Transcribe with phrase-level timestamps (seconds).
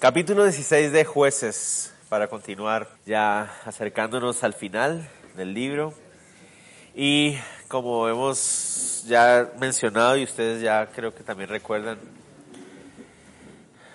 [0.00, 5.92] Capítulo 16 de jueces, para continuar ya acercándonos al final del libro.
[6.94, 7.36] Y
[7.66, 11.98] como hemos ya mencionado y ustedes ya creo que también recuerdan,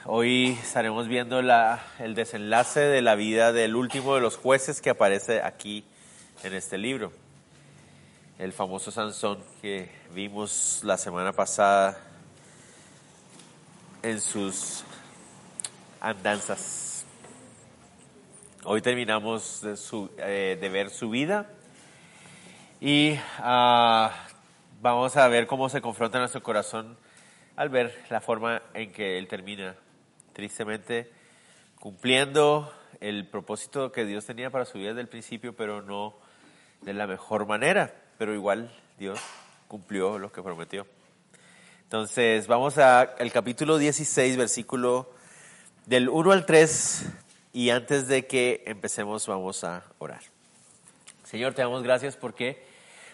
[0.04, 4.90] hoy estaremos viendo la, el desenlace de la vida del último de los jueces que
[4.90, 5.86] aparece aquí
[6.44, 7.14] en este libro.
[8.40, 11.98] El famoso Sansón que vimos la semana pasada
[14.02, 14.84] en sus
[16.04, 17.06] andanzas.
[18.66, 19.62] Hoy terminamos
[20.18, 21.50] eh, de ver su vida
[22.82, 24.12] y ah,
[24.82, 26.98] vamos a ver cómo se confronta nuestro corazón
[27.56, 29.78] al ver la forma en que él termina,
[30.34, 31.10] tristemente
[31.80, 36.16] cumpliendo el propósito que Dios tenía para su vida desde el principio, pero no
[36.82, 39.22] de la mejor manera, pero igual Dios
[39.70, 40.86] cumplió lo que prometió.
[41.84, 45.23] Entonces, vamos al capítulo 16, versículo
[45.86, 47.06] del 1 al 3
[47.52, 50.22] y antes de que empecemos vamos a orar.
[51.24, 52.64] Señor, te damos gracias porque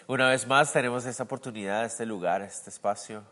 [0.06, 3.22] una vez más tenemos esta oportunidad, este lugar, este espacio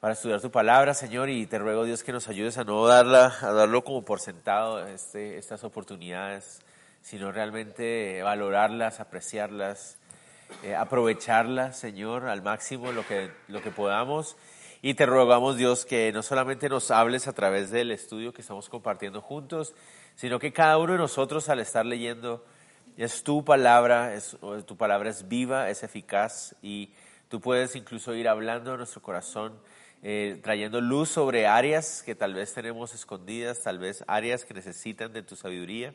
[0.00, 3.32] para estudiar tu palabra, Señor, y te ruego Dios que nos ayudes a no darla,
[3.40, 6.60] a darlo como por sentado este, estas oportunidades,
[7.02, 9.96] sino realmente valorarlas, apreciarlas,
[10.62, 14.36] eh, aprovecharlas, Señor, al máximo lo que, lo que podamos
[14.84, 18.68] y te rogamos, Dios, que no solamente nos hables a través del estudio que estamos
[18.68, 19.72] compartiendo juntos,
[20.14, 22.44] sino que cada uno de nosotros al estar leyendo,
[22.98, 26.90] es tu palabra, es, tu palabra es viva, es eficaz y
[27.30, 29.58] tú puedes incluso ir hablando a nuestro corazón,
[30.02, 35.14] eh, trayendo luz sobre áreas que tal vez tenemos escondidas, tal vez áreas que necesitan
[35.14, 35.94] de tu sabiduría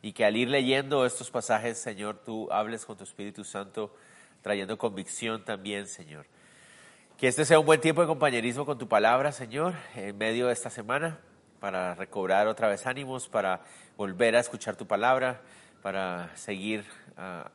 [0.00, 3.94] y que al ir leyendo estos pasajes, Señor, tú hables con tu Espíritu Santo,
[4.40, 6.24] trayendo convicción también, Señor.
[7.18, 10.52] Que este sea un buen tiempo de compañerismo con tu palabra, Señor, en medio de
[10.52, 11.20] esta semana,
[11.60, 13.60] para recobrar otra vez ánimos, para
[13.96, 15.40] volver a escuchar tu palabra,
[15.80, 16.84] para seguir
[17.16, 17.48] uh,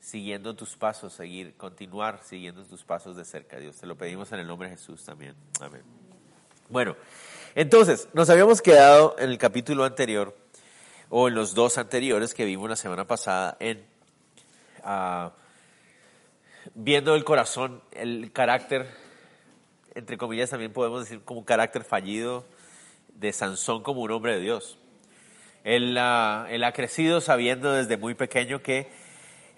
[0.00, 3.76] siguiendo tus pasos, seguir, continuar siguiendo tus pasos de cerca, Dios.
[3.76, 5.36] Te lo pedimos en el nombre de Jesús también.
[5.60, 5.82] Amén.
[6.68, 6.96] Bueno,
[7.54, 10.36] entonces, nos habíamos quedado en el capítulo anterior,
[11.08, 13.86] o en los dos anteriores que vimos la semana pasada, en...
[14.84, 15.30] Uh,
[16.74, 18.86] viendo el corazón, el carácter,
[19.94, 22.44] entre comillas también podemos decir como un carácter fallido
[23.14, 24.78] de Sansón como un hombre de Dios.
[25.64, 28.88] Él, él ha crecido sabiendo desde muy pequeño que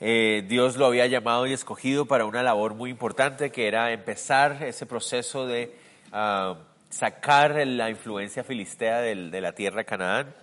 [0.00, 4.62] eh, Dios lo había llamado y escogido para una labor muy importante, que era empezar
[4.62, 5.75] ese proceso de
[6.12, 6.56] uh,
[6.88, 10.34] sacar la influencia filistea de la tierra Canaán.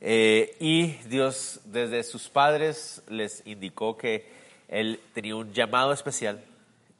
[0.00, 6.44] Eh, y Dios desde sus padres les indicó que él tenía un llamado especial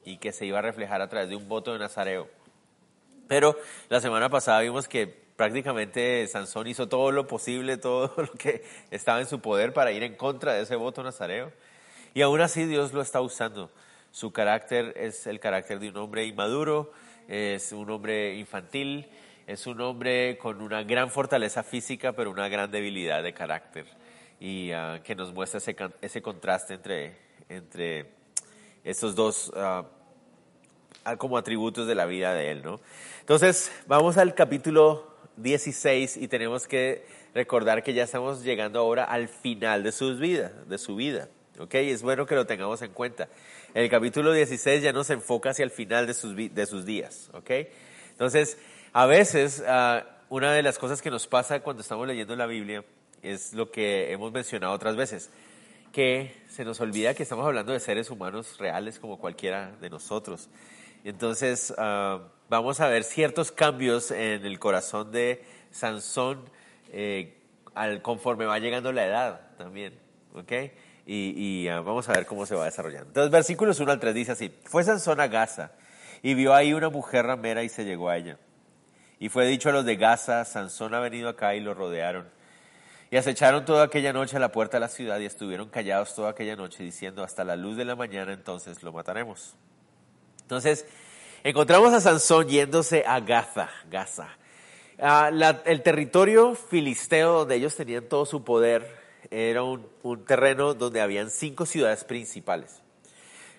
[0.04, 2.28] y que se iba a reflejar a través de un voto de Nazareo.
[3.28, 3.56] Pero
[3.88, 9.20] la semana pasada vimos que prácticamente Sansón hizo todo lo posible, todo lo que estaba
[9.20, 11.52] en su poder para ir en contra de ese voto nazareo.
[12.14, 13.70] Y aún así Dios lo está usando.
[14.12, 16.92] Su carácter es el carácter de un hombre inmaduro,
[17.26, 19.08] es un hombre infantil,
[19.46, 23.86] es un hombre con una gran fortaleza física, pero una gran debilidad de carácter.
[24.38, 27.16] Y ah, que nos muestra ese, ese contraste entre
[27.54, 28.06] entre
[28.84, 29.84] estos dos ah,
[31.18, 32.80] como atributos de la vida de él, ¿no?
[33.20, 37.04] Entonces, vamos al capítulo 16 y tenemos que
[37.34, 41.28] recordar que ya estamos llegando ahora al final de su vida, de su vida,
[41.58, 41.74] ¿ok?
[41.74, 43.28] Es bueno que lo tengamos en cuenta.
[43.74, 47.50] El capítulo 16 ya nos enfoca hacia el final de sus, de sus días, ¿ok?
[48.12, 48.58] Entonces,
[48.92, 52.84] a veces, ah, una de las cosas que nos pasa cuando estamos leyendo la Biblia
[53.22, 55.30] es lo que hemos mencionado otras veces
[55.94, 60.50] que se nos olvida que estamos hablando de seres humanos reales como cualquiera de nosotros.
[61.04, 62.18] Entonces, ah,
[62.48, 66.50] vamos a ver ciertos cambios en el corazón de Sansón
[66.92, 67.38] eh,
[67.76, 69.94] al, conforme va llegando la edad también,
[70.34, 70.52] ¿ok?
[71.06, 73.06] Y, ah, vamos a ver cómo se va desarrollando.
[73.06, 75.70] Entonces, versículos 1 al 3 dice así, fue Sansón a Gaza
[76.22, 78.36] y vio ahí una mujer ramera y se llegó a ella.
[79.20, 82.26] Y fue dicho a los de Gaza, Sansón ha venido acá y lo rodearon
[83.14, 86.30] y acecharon toda aquella noche a la puerta de la ciudad y estuvieron callados toda
[86.30, 89.54] aquella noche diciendo hasta la luz de la mañana entonces lo mataremos.
[90.42, 90.84] Entonces,
[91.44, 94.30] encontramos a Sansón yéndose a Gaza, Gaza.
[94.98, 95.30] Ah,
[95.64, 98.84] el territorio filisteo donde ellos tenían todo su poder
[99.30, 102.82] era un, un terreno donde habían cinco ciudades principales.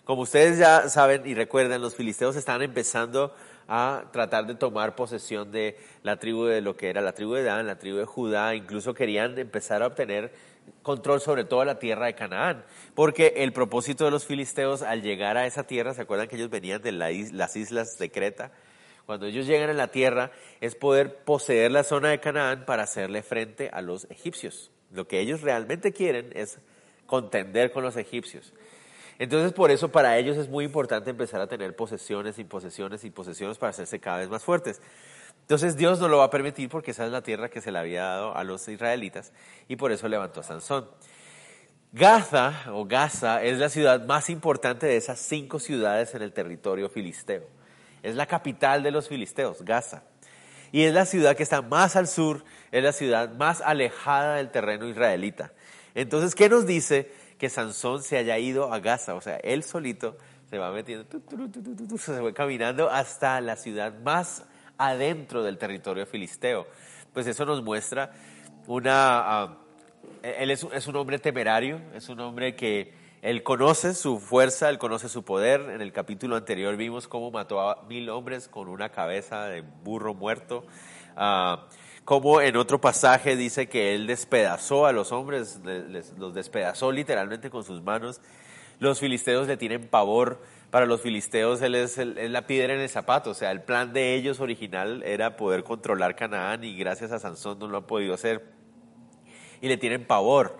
[0.03, 3.33] Como ustedes ya saben y recuerdan, los filisteos estaban empezando
[3.67, 7.43] a tratar de tomar posesión de la tribu de lo que era la tribu de
[7.43, 10.33] Dan, la tribu de Judá, incluso querían empezar a obtener
[10.81, 12.63] control sobre toda la tierra de Canaán,
[12.93, 16.49] porque el propósito de los filisteos al llegar a esa tierra, ¿se acuerdan que ellos
[16.49, 18.51] venían de la las islas de Creta?
[19.05, 23.21] Cuando ellos llegan a la tierra es poder poseer la zona de Canaán para hacerle
[23.21, 24.71] frente a los egipcios.
[24.91, 26.57] Lo que ellos realmente quieren es
[27.05, 28.53] contender con los egipcios.
[29.17, 33.11] Entonces, por eso para ellos es muy importante empezar a tener posesiones y posesiones y
[33.11, 34.81] posesiones para hacerse cada vez más fuertes.
[35.41, 37.79] Entonces, Dios no lo va a permitir porque esa es la tierra que se le
[37.79, 39.31] había dado a los israelitas
[39.67, 40.89] y por eso levantó a Sansón.
[41.91, 46.89] Gaza o Gaza es la ciudad más importante de esas cinco ciudades en el territorio
[46.89, 47.47] filisteo.
[48.03, 50.03] Es la capital de los filisteos, Gaza.
[50.73, 54.51] Y es la ciudad que está más al sur, es la ciudad más alejada del
[54.51, 55.53] terreno israelita.
[55.93, 59.15] Entonces, ¿qué nos dice que Sansón se haya ido a Gaza?
[59.15, 60.17] O sea, él solito
[60.49, 64.45] se va metiendo, tu, tu, tu, se fue caminando hasta la ciudad más
[64.77, 66.67] adentro del territorio filisteo.
[67.13, 68.11] Pues eso nos muestra
[68.67, 69.43] una...
[69.43, 69.57] ah,
[70.21, 74.77] él es, es un hombre temerario, es un hombre que él conoce su fuerza, él
[74.77, 75.61] conoce su poder.
[75.61, 80.13] En el capítulo anterior vimos cómo mató a mil hombres con una cabeza de burro
[80.13, 80.65] muerto.
[81.15, 81.65] Ah,
[82.05, 85.59] como en otro pasaje dice que él despedazó a los hombres,
[86.17, 88.21] los despedazó literalmente con sus manos.
[88.79, 90.39] Los filisteos le tienen pavor.
[90.69, 93.31] Para los filisteos él es, el- es la piedra en el zapato.
[93.31, 97.57] O sea, el plan de ellos original era poder controlar Canaán y gracias a Sansón
[97.59, 98.45] no lo han podido hacer
[99.61, 100.57] y le tienen pavor.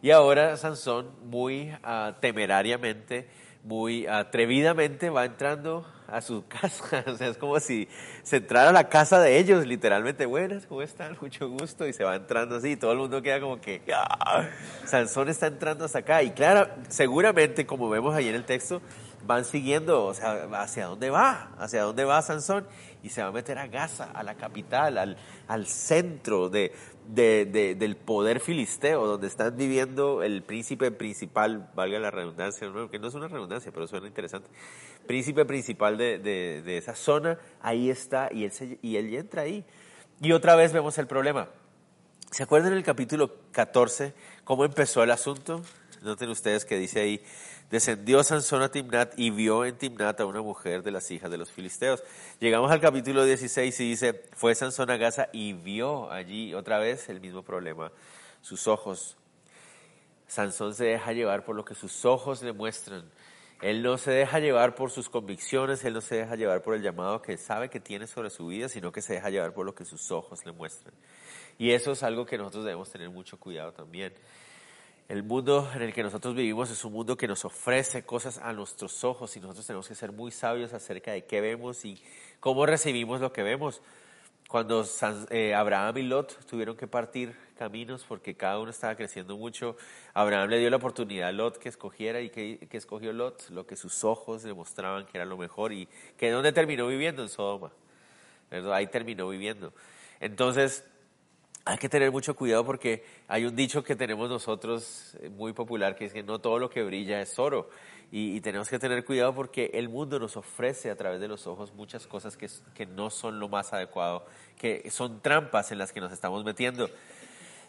[0.00, 3.28] Y ahora Sansón, muy ah, temerariamente,
[3.64, 7.04] muy atrevidamente, va entrando a su casa.
[7.06, 7.88] O sea, es como si
[8.22, 10.26] se entrara a la casa de ellos, literalmente.
[10.26, 11.16] Buenas, ¿cómo están?
[11.20, 11.86] Mucho gusto.
[11.86, 12.76] Y se va entrando así.
[12.76, 14.48] Todo el mundo queda como que, ¡ah!
[14.84, 16.22] Sansón está entrando hasta acá.
[16.22, 18.80] Y claro, seguramente, como vemos ahí en el texto,
[19.26, 22.66] van siguiendo, o sea, hacia dónde va, hacia dónde va Sansón.
[23.02, 25.16] Y se va a meter a Gaza, a la capital, al,
[25.46, 26.72] al centro de,
[27.08, 32.98] de- de- del poder filisteo, donde están viviendo el príncipe principal, valga la redundancia, que
[32.98, 34.48] no es una redundancia, pero suena interesante,
[35.06, 39.64] príncipe principal de, de- esa zona, ahí está, y él, y él entra ahí.
[40.20, 41.48] Y otra vez vemos el problema.
[42.30, 44.12] ¿Se acuerdan en el capítulo 14
[44.44, 45.62] cómo empezó el asunto?
[46.02, 47.20] Noten ustedes que dice ahí,
[47.70, 51.38] descendió Sansón a Timnat y vio en Timnat a una mujer de las hijas de
[51.38, 52.02] los filisteos.
[52.38, 57.08] Llegamos al capítulo 16 y dice, fue Sansón a Gaza y vio allí otra vez
[57.08, 57.90] el mismo problema,
[58.40, 59.16] sus ojos.
[60.28, 63.04] Sansón se deja llevar por lo que sus ojos le muestran.
[63.62, 66.82] Él no se deja llevar por sus convicciones, él no se deja llevar por el
[66.82, 69.74] llamado que sabe que tiene sobre su vida, sino que se deja llevar por lo
[69.74, 70.94] que sus ojos le muestran.
[71.58, 74.12] Y eso es algo que nosotros debemos tener mucho cuidado también.
[75.08, 78.52] El mundo en el que nosotros vivimos es un mundo que nos ofrece cosas a
[78.52, 82.02] nuestros ojos y nosotros tenemos que ser muy sabios acerca de qué vemos y
[82.40, 83.82] cómo recibimos lo que vemos.
[84.48, 84.84] Cuando
[85.30, 89.76] eh, Abraham y Lot tuvieron que partir caminos porque cada uno estaba creciendo mucho,
[90.12, 93.64] Abraham le dio la oportunidad a Lot que escogiera y que, que escogió Lot, lo
[93.64, 97.28] que sus ojos le mostraban que era lo mejor y que dónde terminó viviendo en
[97.28, 97.70] Sodoma.
[98.72, 99.72] Ahí terminó viviendo.
[100.18, 100.84] Entonces,
[101.66, 105.96] hay que tener mucho cuidado porque hay un dicho que tenemos nosotros eh, muy popular
[105.96, 107.68] que es que no todo lo que brilla es oro.
[108.12, 111.74] Y, tenemos que tener cuidado porque el mundo nos ofrece a través de los ojos
[111.74, 114.24] muchas cosas que no son lo más adecuado,
[114.56, 116.88] que son trampas en las que nos estamos metiendo.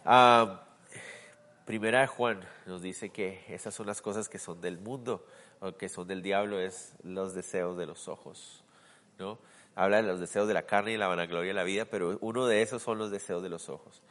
[0.06, 0.62] Ah,
[1.66, 5.26] Primera de Juan nos dice que esas son las cosas que son del mundo
[5.60, 8.64] o que son del diablo, es los deseos de los ojos,
[9.20, 9.40] ¿no?
[9.78, 12.48] Habla de los deseos de la carne y la vanagloria de la vida, pero uno
[12.48, 14.02] de esos son los deseos de los ojos.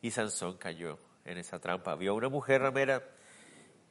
[0.00, 1.94] Y Sansón cayó en esa trampa.
[1.94, 3.04] Vio a una mujer ramera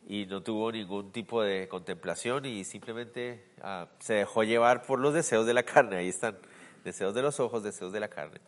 [0.06, 5.14] y no tuvo ningún tipo de contemplación y simplemente ah, se dejó llevar por los
[5.14, 5.96] deseos de la carne.
[5.96, 6.38] Ahí están,
[6.84, 8.42] deseos de los ojos, deseos de la carne.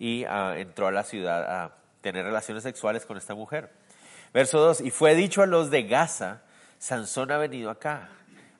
[0.00, 3.70] Y ah, entró a la ciudad a tener relaciones sexuales con esta mujer.
[4.34, 6.42] Verso 2, y fue dicho a los de Gaza,
[6.78, 8.10] Sansón ha venido acá.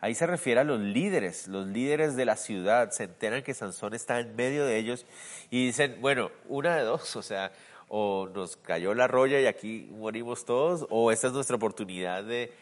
[0.07, 3.93] Ahí se refiere a los líderes, los líderes de la ciudad se enteran que Sansón
[3.93, 5.05] está en medio de ellos
[5.51, 7.51] y dicen, bueno, una de dos, o sea,
[7.89, 12.53] o nos cayó la roya y aquí morimos todos, o esta es nuestra oportunidad de,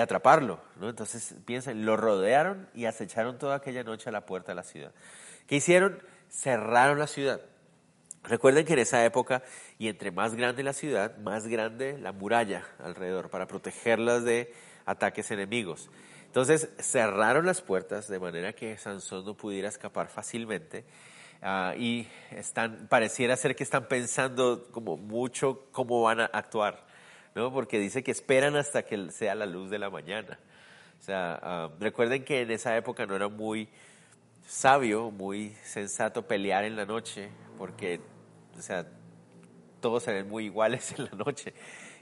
[0.00, 0.88] atraparlo, ¿no?
[0.88, 4.92] Entonces piensen, lo rodearon y acecharon toda aquella noche a la puerta de la ciudad.
[5.46, 6.02] ¿Qué hicieron?
[6.30, 7.42] Cerraron la ciudad.
[8.24, 9.42] Recuerden que en esa época,
[9.78, 14.54] y entre más grande la ciudad, más grande la muralla alrededor para protegerlas de
[14.86, 15.90] ataques enemigos.
[16.28, 20.84] Entonces cerraron las puertas de manera que Sansón no pudiera escapar fácilmente.
[21.42, 22.06] ah, y
[22.88, 26.86] pareciera ser que están pensando como mucho cómo van a actuar,
[27.34, 27.52] ¿no?
[27.52, 30.38] Porque dice que esperan hasta que sea la luz de la mañana.
[31.00, 33.68] O sea, ah, recuerden que en esa época no era muy
[34.46, 38.00] sabio, muy sensato pelear en la noche, porque,
[38.56, 38.86] o sea,
[39.80, 41.54] todos se ven muy iguales en la noche.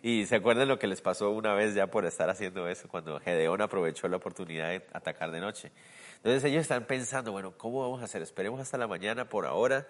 [0.06, 3.18] Y se acuerdan lo que les pasó una vez ya por estar haciendo eso, cuando
[3.18, 5.72] Gedeón aprovechó la oportunidad de atacar de noche.
[6.18, 8.22] Entonces ellos están pensando, bueno, ¿cómo vamos a hacer?
[8.22, 9.88] Esperemos hasta la mañana, por ahora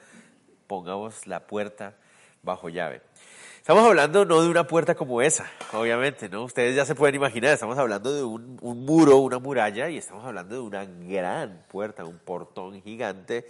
[0.66, 1.96] pongamos la puerta
[2.42, 3.02] bajo llave.
[3.58, 6.44] Estamos hablando no de una puerta como esa, obviamente, ¿no?
[6.44, 10.24] Ustedes ya se pueden imaginar, estamos hablando de un, un, muro, una muralla, y estamos
[10.24, 13.46] hablando de una gran puerta, un portón gigante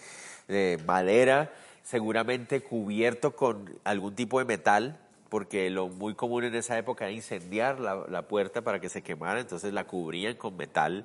[0.49, 1.53] de madera,
[1.85, 7.13] seguramente cubierto con algún tipo de metal, porque lo muy común en esa época era
[7.13, 11.05] incendiar la, la puerta para que se quemara, entonces la cubrían con metal.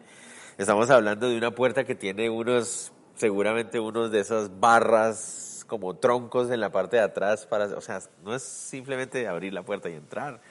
[0.57, 6.51] Estamos hablando de una puerta que tiene unos, seguramente unos de esas barras como troncos
[6.51, 9.93] en la parte de atrás para, o sea, no es simplemente abrir la puerta y
[9.93, 10.41] entrar.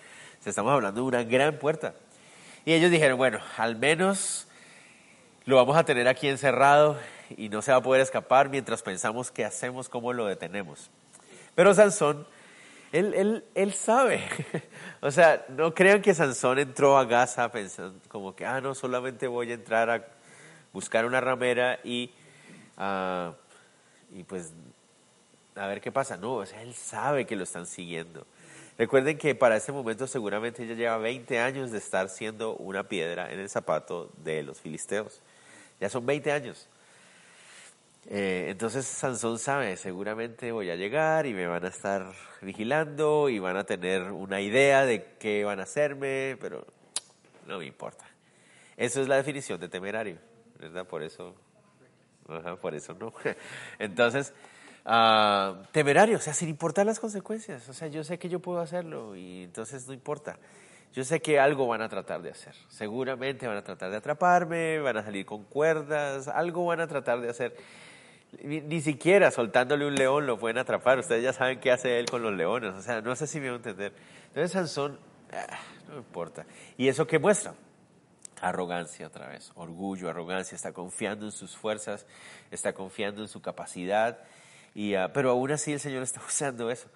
[0.45, 1.95] Estamos hablando de una gran puerta.
[2.65, 4.49] Y ellos dijeron, bueno, al menos
[5.45, 6.97] lo vamos a tener aquí encerrado
[7.37, 10.91] y no se va a poder escapar mientras pensamos qué hacemos, cómo lo detenemos.
[11.55, 12.27] Pero Sansón,
[12.93, 14.23] él, él, él sabe.
[15.01, 19.27] o sea, no crean que Sansón entró a Gaza pensando como que, ah, no, solamente
[19.27, 20.07] voy a entrar a
[20.73, 22.13] buscar una ramera y,
[22.79, 23.33] uh,
[24.13, 24.53] y pues
[25.55, 26.17] a ver qué pasa.
[26.17, 28.27] No, o sea, él sabe que lo están siguiendo.
[28.79, 33.31] Recuerden que para ese momento seguramente ella lleva 20 años de estar siendo una piedra
[33.31, 35.21] en el zapato de los filisteos.
[35.81, 36.69] Ya son 20 años.
[38.07, 42.07] Eh, entonces Sansón sabe, seguramente voy a llegar y me van a estar
[42.41, 46.67] vigilando y van a tener una idea de qué van a hacerme, pero
[47.47, 48.05] no me importa.
[48.77, 50.17] Eso es la definición de temerario,
[50.59, 50.87] ¿verdad?
[50.87, 51.35] Por eso,
[52.61, 53.13] por eso no.
[53.79, 54.33] Entonces,
[54.87, 57.69] uh, temerario, o sea, sin importar las consecuencias.
[57.69, 60.39] O sea, yo sé que yo puedo hacerlo y entonces no importa.
[60.93, 62.55] Yo sé que algo van a tratar de hacer.
[62.69, 67.21] Seguramente van a tratar de atraparme, van a salir con cuerdas, algo van a tratar
[67.21, 67.57] de hacer.
[68.43, 70.99] Ni, siquiera soltándole un león lo pueden atrapar.
[70.99, 72.75] Ustedes ya saben qué hace él con los leones.
[72.75, 73.93] O sea, no sé si me voy a entender.
[74.29, 74.99] Entonces Sansón,
[75.33, 75.59] ah,
[75.89, 76.47] no importa.
[76.77, 77.55] ¿Y eso qué muestra?
[78.41, 82.07] Arrogancia otra vez, orgullo, arrogancia, está confiando en sus fuerzas,
[82.51, 84.19] está confiando en su capacidad
[84.75, 86.89] y, uh, pero aún así el Señor está usando eso.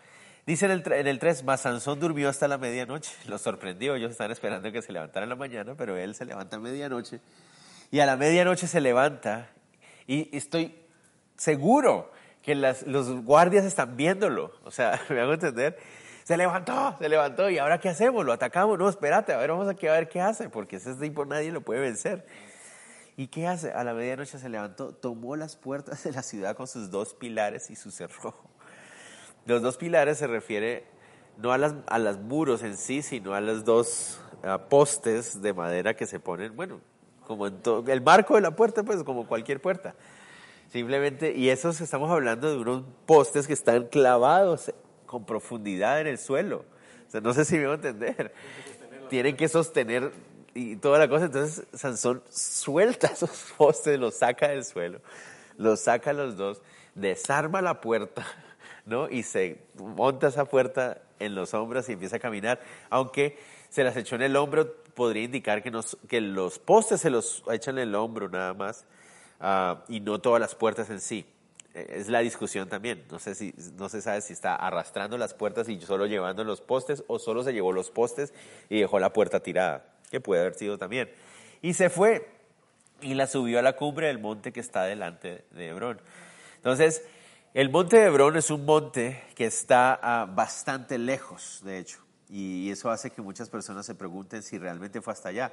[0.46, 3.12] Dice en el, en el 3, más Sansón durmió hasta la medianoche.
[3.26, 6.56] Lo sorprendió, ellos están esperando que se levantara en la mañana, pero él se levanta
[6.56, 7.20] a medianoche.
[7.90, 9.48] Y a la medianoche se levanta
[10.06, 10.83] y estoy
[11.36, 12.10] seguro
[12.42, 14.52] que las, los guardias están viéndolo.
[14.64, 15.78] O sea, me hago entender.
[16.24, 17.50] Se levantó, se levantó.
[17.50, 18.24] ¿Y ahora qué hacemos?
[18.24, 18.78] ¿Lo atacamos?
[18.78, 21.60] No, espérate, a ver, vamos aquí a ver qué hace, porque ese tipo nadie lo
[21.60, 22.26] puede vencer.
[23.16, 23.72] ¿Y qué hace?
[23.72, 27.70] A la medianoche se levantó, tomó las puertas de la ciudad con sus dos pilares
[27.70, 28.50] y su cerrojo.
[29.46, 30.84] Los dos pilares se refiere
[31.36, 34.20] no a las, a los muros en sí, sino a los dos
[34.68, 36.80] postes de madera que se ponen, bueno,
[37.26, 39.94] como en todo, el marco de la puerta, pues como cualquier puerta.
[40.70, 44.72] Simplemente, y esos estamos hablando de unos postes que están clavados
[45.06, 46.64] con profundidad en el suelo.
[47.06, 48.32] O sea, no sé si me voy a entender.
[49.08, 50.12] Tienen que sostener
[50.54, 51.26] y toda la cosa.
[51.26, 55.00] Entonces Sansón suelta esos postes, los saca del suelo,
[55.56, 56.62] los saca los dos,
[56.94, 58.26] desarma la puerta,
[58.86, 59.08] ¿no?
[59.08, 62.60] Y se monta esa puerta en los hombros y empieza a caminar.
[62.90, 67.10] Aunque se las echó en el hombro, podría indicar que, nos, que los postes se
[67.10, 68.86] los echan en el hombro nada más
[69.40, 71.26] uh, y no todas las puertas en sí.
[71.74, 73.04] E, es la discusión también.
[73.10, 76.60] No sé si no se sabe si está arrastrando las puertas y solo llevando los
[76.60, 78.32] postes o solo se llevó los postes
[78.68, 81.10] y dejó la puerta tirada que puede haber sido también.
[81.62, 82.28] Y se fue
[83.00, 86.00] y la subió a la cumbre del monte que está delante de Hebrón.
[86.56, 87.04] Entonces,
[87.52, 91.98] el monte de Hebrón es un monte que está uh, bastante lejos, de hecho,
[92.28, 95.52] y eso hace que muchas personas se pregunten si realmente fue hasta allá.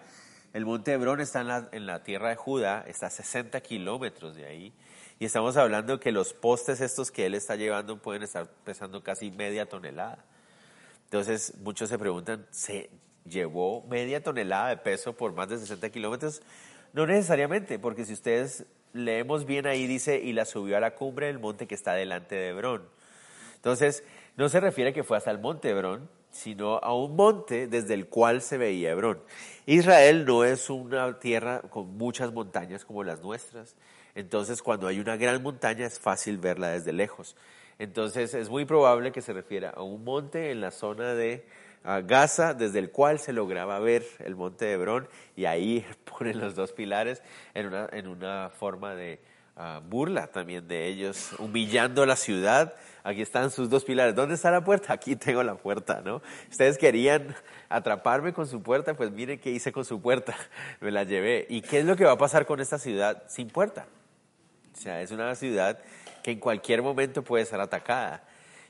[0.53, 4.74] El monte Hebrón está en la, tierra de Judá, está a 60 kilómetros de ahí,
[5.17, 9.31] y estamos hablando que los postes estos que él está llevando pueden estar pesando casi
[9.31, 10.25] media tonelada.
[11.05, 12.89] Entonces, muchos se preguntan, ¿se
[13.24, 16.41] llevó media tonelada de peso por más de 60 kilómetros?
[16.91, 21.27] No necesariamente, porque si ustedes leemos bien ahí dice, y la subió a la cumbre
[21.27, 22.84] del monte que está delante de Hebrón.
[23.55, 24.03] Entonces,
[24.36, 28.07] no se refiere que fue hasta el monte Hebrón, sino a un monte desde el
[28.07, 29.19] cual se veía Hebrón.
[29.65, 33.75] Israel no es una tierra con muchas montañas como las nuestras,
[34.15, 37.35] entonces cuando hay una gran montaña es fácil verla desde lejos.
[37.79, 41.45] Entonces es muy probable que se refiera a un monte en la zona de
[41.83, 45.85] a Gaza, desde el cual se lograba ver el monte de Hebrón, y ahí
[46.17, 47.21] ponen los dos pilares
[47.53, 49.19] en una, en una forma de
[49.61, 52.73] ah, burla también de ellos, humillando la ciudad.
[53.03, 54.15] Aquí están sus dos pilares.
[54.15, 54.93] ¿Dónde está la puerta?
[54.93, 56.21] Aquí tengo la puerta, ¿no?
[56.49, 57.35] Ustedes querían
[57.69, 60.35] atraparme con su puerta, pues miren qué hice con su puerta.
[60.81, 61.45] Me la llevé.
[61.49, 63.85] ¿Y qué es lo que va a pasar con esta ciudad sin puerta?
[64.73, 65.79] O sea, es una ciudad
[66.23, 68.23] que en cualquier momento puede ser atacada.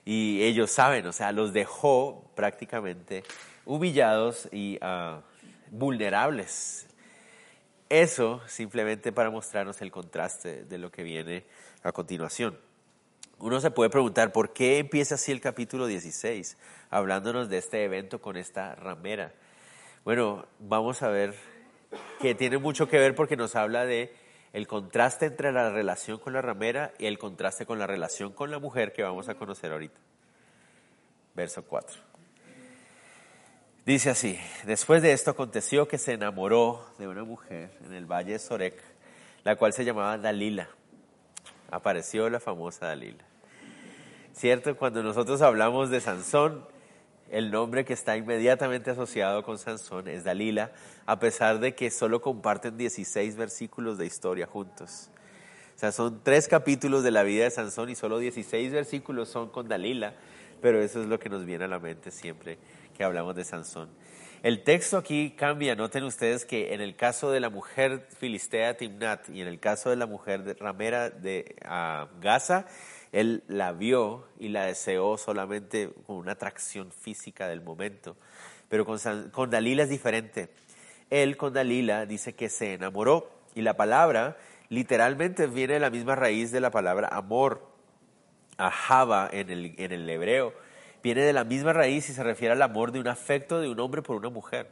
[0.03, 3.23] Y ellos saben, o sea, los dejó prácticamente
[3.65, 5.21] humillados y ah,
[5.69, 6.87] vulnerables.
[7.91, 11.43] Eso simplemente para mostrarnos el contraste de lo que viene
[11.83, 12.57] a continuación.
[13.37, 16.57] Uno se puede preguntar por qué empieza así el capítulo 16,
[16.89, 19.33] hablándonos de este evento con esta ramera.
[20.05, 21.35] Bueno, vamos a ver
[22.21, 24.15] que tiene mucho que ver porque nos habla de
[24.53, 28.51] el contraste entre la relación con la ramera y el contraste con la relación con
[28.51, 29.99] la mujer que vamos a conocer ahorita.
[31.35, 32.10] Verso 4.
[33.85, 38.33] Dice así, después de esto aconteció que se enamoró de una mujer en el valle
[38.33, 38.75] de Sorek,
[39.43, 40.69] la cual se llamaba Dalila.
[41.71, 43.23] Apareció la famosa Dalila.
[44.33, 44.77] ¿Cierto?
[44.77, 46.63] Cuando nosotros hablamos de Sansón,
[47.31, 50.71] el nombre que está inmediatamente asociado con Sansón es Dalila,
[51.07, 55.09] a pesar de que solo comparten 16 versículos de historia juntos.
[55.75, 59.49] O sea, son tres capítulos de la vida de Sansón y solo 16 versículos son
[59.49, 60.13] con Dalila,
[60.61, 62.59] pero eso es lo que nos viene a la mente siempre
[63.03, 63.89] hablamos de Sansón.
[64.43, 69.29] El texto aquí cambia, noten ustedes que en el caso de la mujer filistea Timnat
[69.29, 72.65] y en el caso de la mujer ramera de uh, Gaza,
[73.11, 78.17] él la vio y la deseó solamente con una atracción física del momento.
[78.67, 78.97] Pero con,
[79.29, 80.49] con Dalila es diferente.
[81.11, 84.37] Él con Dalila dice que se enamoró y la palabra
[84.69, 87.67] literalmente viene de la misma raíz de la palabra amor,
[88.57, 90.53] ahaba en el, en el hebreo.
[91.03, 93.79] Viene de la misma raíz y se refiere al amor de un afecto de un
[93.79, 94.69] hombre por una mujer.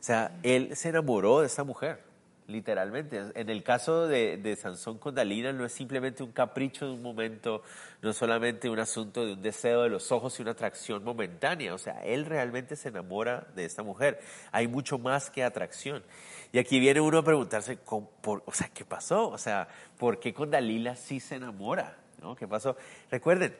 [0.00, 2.00] O sea, él se enamoró de esa mujer
[2.48, 3.32] literalmente.
[3.34, 7.02] En el caso de, de, Sansón con Dalila no es simplemente un capricho de un
[7.02, 7.62] momento,
[8.02, 11.74] no es solamente un asunto de un deseo de los ojos y una atracción momentánea,
[11.74, 14.20] o sea, él realmente se enamora de esta mujer.
[14.52, 16.02] Hay mucho más que atracción.
[16.52, 19.28] Y aquí viene uno a preguntarse, por, o sea, ¿qué pasó?
[19.28, 21.96] O sea, ¿por qué con Dalila sí se enamora?
[22.22, 22.34] ¿No?
[22.34, 22.76] ¿Qué pasó?
[23.10, 23.56] Recuerden,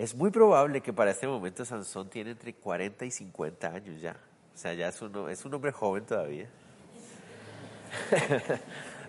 [0.00, 4.16] es muy probable que para este momento Sansón tiene entre 40 y 50 años ya.
[4.54, 6.48] O sea, ya es un, es un hombre joven todavía.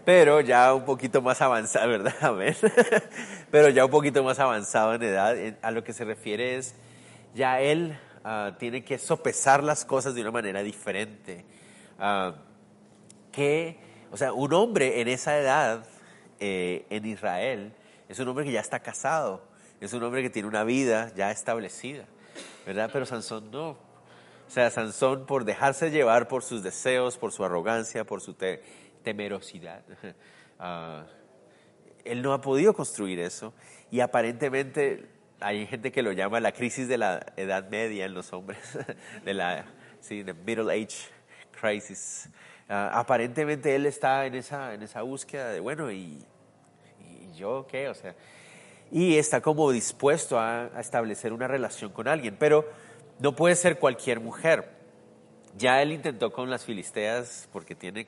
[0.05, 2.33] pero ya un poquito más avanzado, ¿verdad?
[3.51, 6.75] pero ya un poquito más avanzado en edad, a lo que se refiere es,
[7.33, 11.45] ya él uh, tiene que sopesar las cosas de una manera diferente.
[11.99, 12.33] Uh,
[13.31, 13.79] que,
[14.11, 15.85] o sea, un hombre en esa edad
[16.41, 17.73] eh, en Israel
[18.09, 19.50] es un hombre que ya está casado,
[19.81, 22.05] es un hombre que tiene una vida ya establecida,
[22.65, 22.89] ¿verdad?
[22.93, 28.05] Pero Sansón no, o sea, Sansón por dejarse llevar por sus deseos, por su arrogancia,
[28.05, 28.35] por su
[29.03, 29.81] temerosidad.
[30.59, 31.03] Uh,
[32.05, 33.53] él no ha podido construir eso
[33.89, 38.31] y aparentemente hay gente que lo llama la crisis de la edad media en los
[38.33, 38.59] hombres,
[39.25, 39.65] de la
[39.99, 41.07] sí, middle age
[41.59, 42.29] crisis.
[42.69, 46.23] Uh, aparentemente él está en esa, en esa búsqueda de, bueno, ¿y,
[46.99, 47.89] y yo qué?
[47.89, 48.13] O sea,
[48.91, 52.69] y está como dispuesto a, a establecer una relación con alguien, pero
[53.19, 54.69] no puede ser cualquier mujer.
[55.57, 58.07] Ya él intentó con las filisteas porque tiene,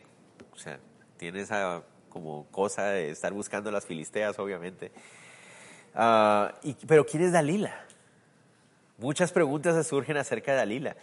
[0.51, 0.79] o sea,
[1.17, 4.91] tiene esa como cosa de estar buscando las filisteas, obviamente.
[5.95, 7.85] Uh, y, pero ¿quién es Dalila?
[8.97, 10.95] Muchas preguntas se surgen acerca de Dalila.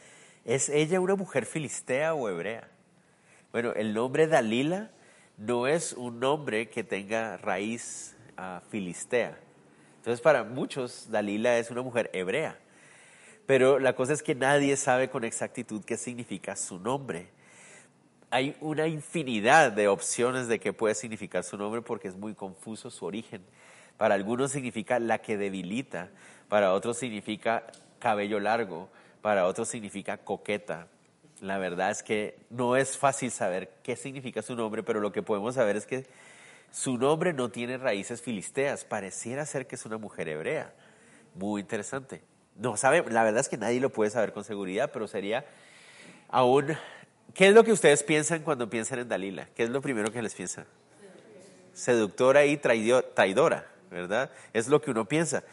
[0.45, 2.69] ¿Es ella una mujer filistea o hebrea?
[3.53, 4.91] Bueno, el nombre Dalila
[5.37, 9.39] no es un nombre que tenga raíz uh, filistea.
[10.01, 12.57] Entonces, para muchos, Dalila es una mujer hebrea.
[13.45, 17.29] Pero la cosa es que nadie sabe con exactitud qué significa su nombre.
[18.31, 22.91] Hay una infinidad de opciones de qué puede significar su nombre porque es muy confuso
[22.91, 23.43] su origen.
[23.99, 26.09] Para algunos significa la que debilita,
[26.49, 27.67] para otros significa
[27.99, 28.89] cabello largo,
[29.21, 30.87] para otros significa coqueta.
[31.43, 35.23] La verdad es que no es fácil saber qué significa su nombre, pero lo que
[35.23, 36.07] podemos saber es que
[36.71, 40.73] su nombre no tiene raíces filisteas, pareciera ser que es una mujer hebrea.
[41.35, 42.23] Muy interesante.
[42.57, 45.45] No sabe, la verdad es que nadie lo puede saber con seguridad, pero sería
[46.29, 46.77] aún...
[47.35, 49.47] ¿Qué es lo que ustedes piensan cuando piensan en Dalila?
[49.55, 50.67] ¿Qué es lo primero que les piensa?
[51.73, 54.31] Seductora y traidora, ¿verdad?
[54.53, 55.45] Es lo que uno piensa.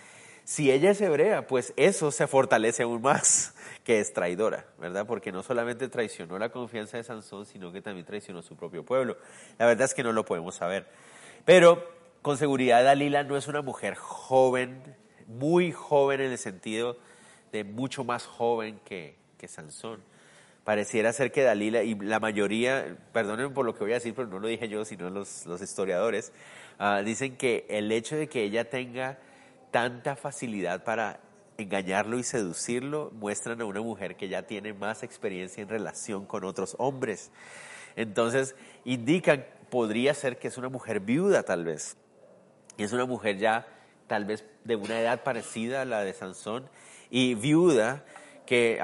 [0.47, 5.05] Si ella es hebrea, pues eso se fortalece aún más que es traidora, ¿verdad?
[5.05, 9.17] Porque no solamente traicionó la confianza de Sansón, sino que también traicionó su propio pueblo.
[9.57, 10.87] La verdad es que no lo podemos saber.
[11.43, 11.85] Pero
[12.21, 14.81] con seguridad Dalila no es una mujer joven,
[15.27, 16.95] muy joven en el sentido
[17.51, 20.01] de mucho más joven que, que Sansón.
[20.63, 24.29] pareciera ser que Dalila, y la mayoría, perdonen por lo que voy a decir, pero
[24.29, 26.31] no lo dije yo, sino los, los historiadores,
[26.79, 29.19] ah, dicen que el hecho de que ella tenga
[29.71, 31.19] tanta facilidad para
[31.57, 36.43] engañarlo y seducirlo muestran a una mujer que ya tiene más experiencia en relación con
[36.43, 37.31] otros hombres.
[37.95, 41.97] Entonces, indican, podría ser que es una mujer viuda tal vez.
[42.77, 43.67] Y es una mujer ya
[44.05, 46.69] tal vez de una edad parecida a la de Sansón
[47.09, 48.05] y viuda
[48.45, 48.79] que...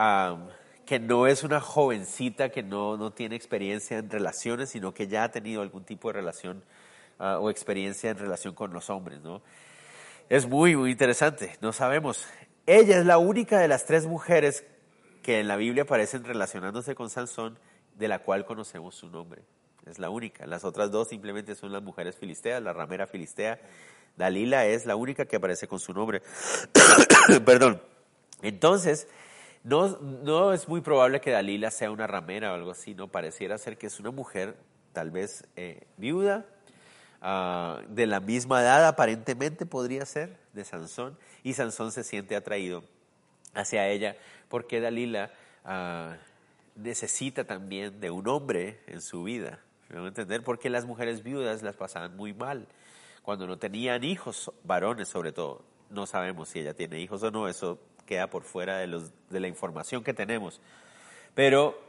[0.86, 5.24] Que no es una jovencita que no, no, tiene experiencia en relaciones, sino que ya
[5.24, 6.62] ha tenido algún tipo de relación
[7.20, 9.42] ah, o experiencia en relación con los hombres, ¿no?
[10.30, 12.26] Es muy, muy interesante, no sabemos.
[12.66, 14.66] Ella es la única de las tres mujeres
[15.22, 17.60] que en la Biblia aparecen relacionándose con Sansón,
[17.96, 19.44] de la cual conocemos su nombre.
[19.86, 20.46] Es la única.
[20.46, 23.60] Las otras dos simplemente son las mujeres filisteas, la ramera filistea.
[24.16, 26.22] Dalila es la única que aparece con su nombre.
[27.46, 27.82] Perdón.
[28.42, 29.08] Entonces,
[29.64, 33.10] no, no es muy probable que Dalila sea una ramera o algo así, ¿no?
[33.10, 34.56] Pareciera ser que es una mujer
[34.94, 36.46] tal vez eh, viuda,
[37.24, 42.84] ah, de la misma edad aparentemente podría ser, de Sansón, y Sansón se siente atraído
[43.56, 44.16] hacia ella
[44.50, 45.32] porque Dalila
[45.66, 46.16] ah,
[46.76, 49.60] necesita también de un hombre en su vida.
[49.90, 50.44] ¿Me entender?
[50.44, 52.68] Porque las mujeres viudas las pasaban muy mal.
[53.22, 55.64] Cuando no tenían hijos, varones sobre todo.
[55.90, 59.40] No sabemos si ella tiene hijos o no, eso queda por fuera de, los, de
[59.40, 60.60] la información que tenemos.
[61.36, 61.80] Pero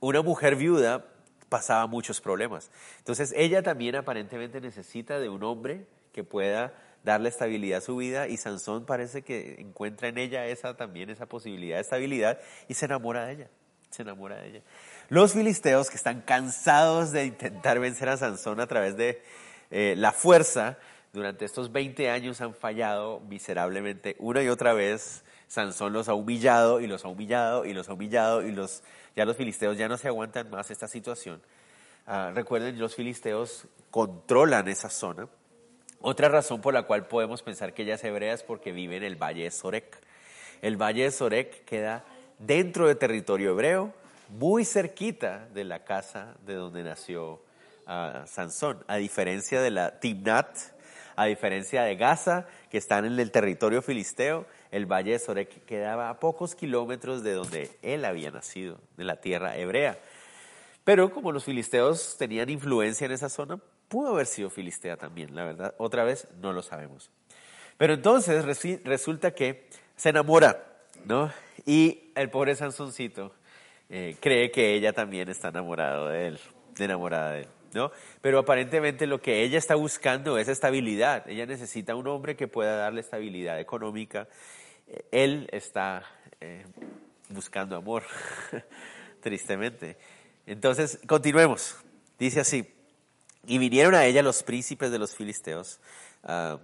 [0.00, 1.04] una mujer viuda
[1.48, 2.70] pasaba muchos problemas.
[2.98, 6.72] Entonces ella también aparentemente necesita de un hombre que pueda
[7.04, 11.26] darle estabilidad a su vida y Sansón parece que encuentra en ella esa también esa
[11.26, 13.50] posibilidad de estabilidad y se enamora de ella.
[13.90, 14.62] Se enamora de ella.
[15.08, 19.22] Los filisteos que están cansados de intentar vencer a Sansón a través de
[19.70, 20.78] eh, la fuerza,
[21.12, 26.80] durante estos 20 años han fallado miserablemente una y otra vez Sansón los ha humillado
[26.80, 28.82] y los ha humillado y los ha humillado y los,
[29.16, 31.40] ya los filisteos ya no se aguantan más esta situación.
[32.06, 35.28] Ah, recuerden, los filisteos controlan esa zona.
[36.00, 39.04] Otra razón por la cual podemos pensar que ella es hebrea es porque vive en
[39.04, 39.98] el valle de Sorek.
[40.60, 42.04] El valle de Sorek queda
[42.38, 43.94] dentro del territorio hebreo,
[44.28, 47.42] muy cerquita de la casa de donde nació
[47.86, 50.58] ah, Sansón, a diferencia de la Timnat,
[51.16, 56.10] a diferencia de Gaza, que están en el territorio filisteo, el valle de Sorek quedaba
[56.10, 60.00] a pocos kilómetros de donde él había nacido, de la tierra hebrea.
[60.82, 65.44] Pero como los filisteos tenían influencia en esa zona, pudo haber sido filistea también, la
[65.44, 65.74] verdad.
[65.78, 67.12] Otra vez no lo sabemos.
[67.78, 68.44] Pero entonces
[68.84, 70.64] resulta que se enamora,
[71.04, 71.32] ¿no?
[71.64, 73.32] Y el pobre Sansoncito
[73.88, 76.40] eh, cree que ella también está enamorada de él,
[76.80, 77.48] enamorada de él.
[77.74, 77.90] ¿no?
[78.20, 81.28] Pero aparentemente lo que ella está buscando es estabilidad.
[81.28, 84.28] Ella necesita un hombre que pueda darle estabilidad económica
[85.10, 86.04] él está
[86.40, 86.64] eh,
[87.28, 88.04] buscando amor,
[89.20, 89.96] tristemente.
[90.46, 91.76] Entonces, continuemos.
[92.18, 92.72] Dice así,
[93.46, 95.80] y vinieron a ella los príncipes de los filisteos.
[96.22, 96.58] Ah,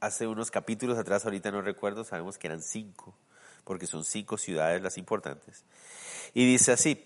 [0.00, 3.16] hace unos capítulos atrás, ahorita no recuerdo, sabemos que eran cinco,
[3.64, 5.64] porque son cinco ciudades las importantes.
[6.34, 7.04] Y dice así,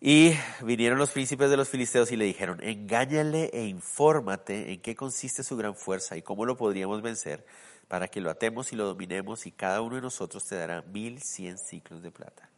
[0.00, 4.94] y vinieron los príncipes de los filisteos y le dijeron, engáñale e infórmate en qué
[4.94, 7.44] consiste su gran fuerza y cómo lo podríamos vencer
[7.88, 11.22] para que lo atemos y lo dominemos y cada uno de nosotros te dará mil
[11.22, 12.48] cien ciclos de plata.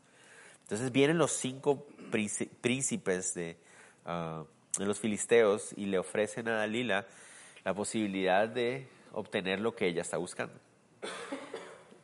[0.63, 1.87] Entonces vienen los cinco
[2.61, 3.35] príncipes
[4.05, 4.45] ah,
[4.79, 7.07] de, los filisteos y le ofrecen a Dalila
[7.65, 10.55] la posibilidad de obtener lo que ella está buscando.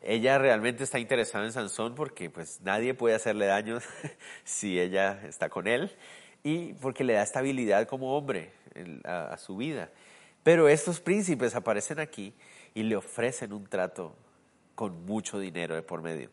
[0.03, 3.79] Ella realmente está interesada en Sansón porque pues nadie puede hacerle daño
[4.45, 5.97] si ella está con él
[6.43, 8.53] y porque le da estabilidad como hombre
[9.05, 9.91] a su vida.
[10.43, 12.35] Pero estos príncipes aparecen aquí
[12.75, 14.15] y le ofrecen un trato
[14.75, 16.31] con mucho dinero de por medio.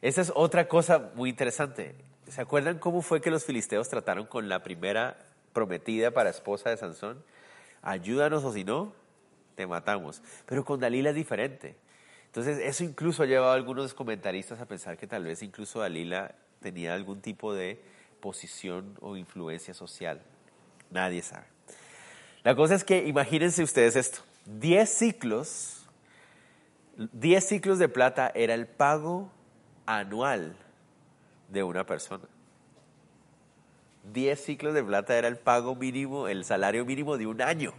[0.00, 1.94] Esa es otra cosa muy interesante.
[2.28, 5.18] ¿Se acuerdan cómo fue que los filisteos trataron con la primera
[5.52, 7.22] prometida para esposa de Sansón?
[7.82, 8.92] Ayúdanos o si no,
[9.54, 10.22] te matamos.
[10.46, 11.76] Pero con Dalila es diferente.
[12.26, 16.34] Entonces, eso incluso ha llevado a algunos comentaristas a pensar que tal vez incluso Dalila
[16.60, 17.80] tenía algún tipo de
[18.20, 20.20] posición o influencia social.
[20.90, 21.46] Nadie sabe.
[22.42, 24.20] La cosa es que imagínense ustedes esto.
[24.46, 25.86] 10 ciclos,
[26.96, 29.30] 10 ciclos de plata era el pago
[29.86, 30.56] anual
[31.48, 32.24] de una persona.
[34.12, 37.74] 10 ciclos de plata era el pago mínimo, el salario mínimo de un año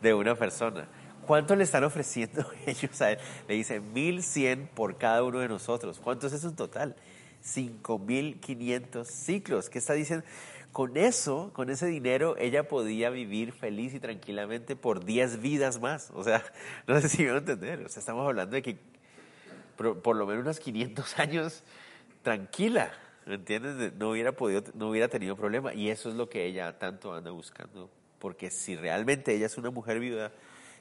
[0.00, 0.86] de una persona.
[1.26, 3.18] ¿Cuánto le están ofreciendo ellos a él?
[3.48, 6.00] Le dicen 1100 por cada uno de nosotros.
[6.02, 6.96] ¿Cuánto es eso en total?
[7.40, 9.68] 5500 ciclos.
[9.68, 10.24] ¿Qué está diciendo?
[10.72, 16.10] Con eso, con ese dinero, ella podía vivir feliz y tranquilamente por 10 vidas más.
[16.14, 16.42] O sea,
[16.86, 17.80] no sé si me van a entender.
[17.82, 18.78] Estamos hablando de que
[19.76, 21.62] por, lo menos unos 500 años
[22.22, 22.92] tranquila,
[23.26, 23.92] ¿me entiendes?
[23.94, 25.74] No hubiera podido, no hubiera tenido problema.
[25.74, 27.90] Y eso es lo que ella tanto anda buscando.
[28.18, 30.32] Porque si realmente ella es una mujer viuda,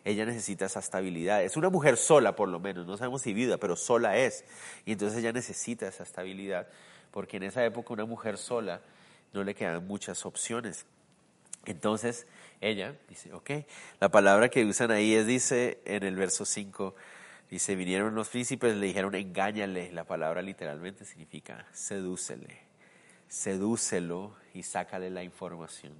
[0.05, 1.43] ella necesita esa estabilidad.
[1.43, 4.45] Es una mujer sola, por lo menos, no sabemos si viuda, pero sola es.
[4.85, 6.67] Y entonces ella necesita esa estabilidad,
[7.11, 8.81] porque en esa época una mujer sola
[9.33, 10.85] no le quedan muchas opciones.
[11.65, 12.27] Entonces
[12.59, 13.51] ella dice, ok,
[13.99, 16.95] la palabra que usan ahí es, dice en el verso 5,
[17.49, 19.91] dice, vinieron los príncipes, le dijeron, engáñale.
[19.91, 22.59] La palabra literalmente significa sedúcele,
[23.27, 25.93] sedúcelo y sácale la información.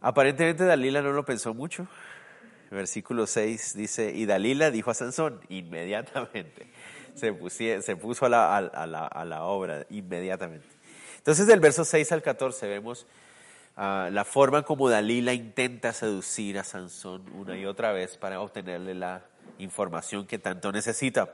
[0.00, 1.88] Aparentemente Dalila no lo pensó mucho.
[2.70, 6.66] Versículo 6 dice, y Dalila dijo a Sansón, inmediatamente,
[7.14, 10.77] se, se puso a la, a, la, a la obra, inmediatamente.
[11.18, 13.06] Entonces del verso 6 al 14 vemos
[13.76, 18.94] uh, la forma como Dalila intenta seducir a Sansón una y otra vez para obtenerle
[18.94, 19.22] la
[19.58, 21.28] información que tanto necesita.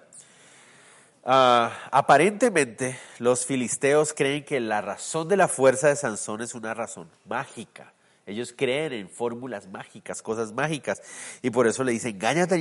[1.22, 6.74] Uh, aparentemente los filisteos creen que la razón de la fuerza de Sansón es una
[6.74, 7.94] razón mágica.
[8.26, 11.02] Ellos creen en fórmulas mágicas, cosas mágicas.
[11.42, 12.58] Y por eso le dicen, engáñate,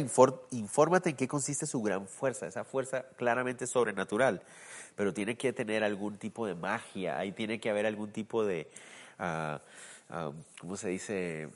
[0.52, 2.47] infórmate en qué consiste su gran fuerza.
[2.47, 4.41] Esa fuerza claramente sobrenatural.
[4.95, 7.17] Pero tiene que tener algún tipo de magia.
[7.17, 8.69] Ahí tiene que haber algún tipo de,
[9.19, 11.49] uh, ¿cómo se dice?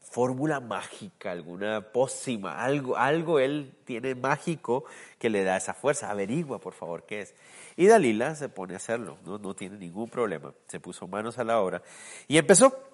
[0.00, 4.84] Fórmula mágica, alguna pócima, algo, algo él tiene mágico
[5.18, 6.10] que le da esa fuerza.
[6.10, 7.34] Averigua, por favor, qué es.
[7.76, 10.52] Y Dalila se pone a hacerlo, no, no tiene ningún problema.
[10.68, 11.82] Se puso manos a la obra
[12.28, 12.91] y empezó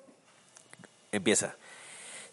[1.13, 1.57] Empieza.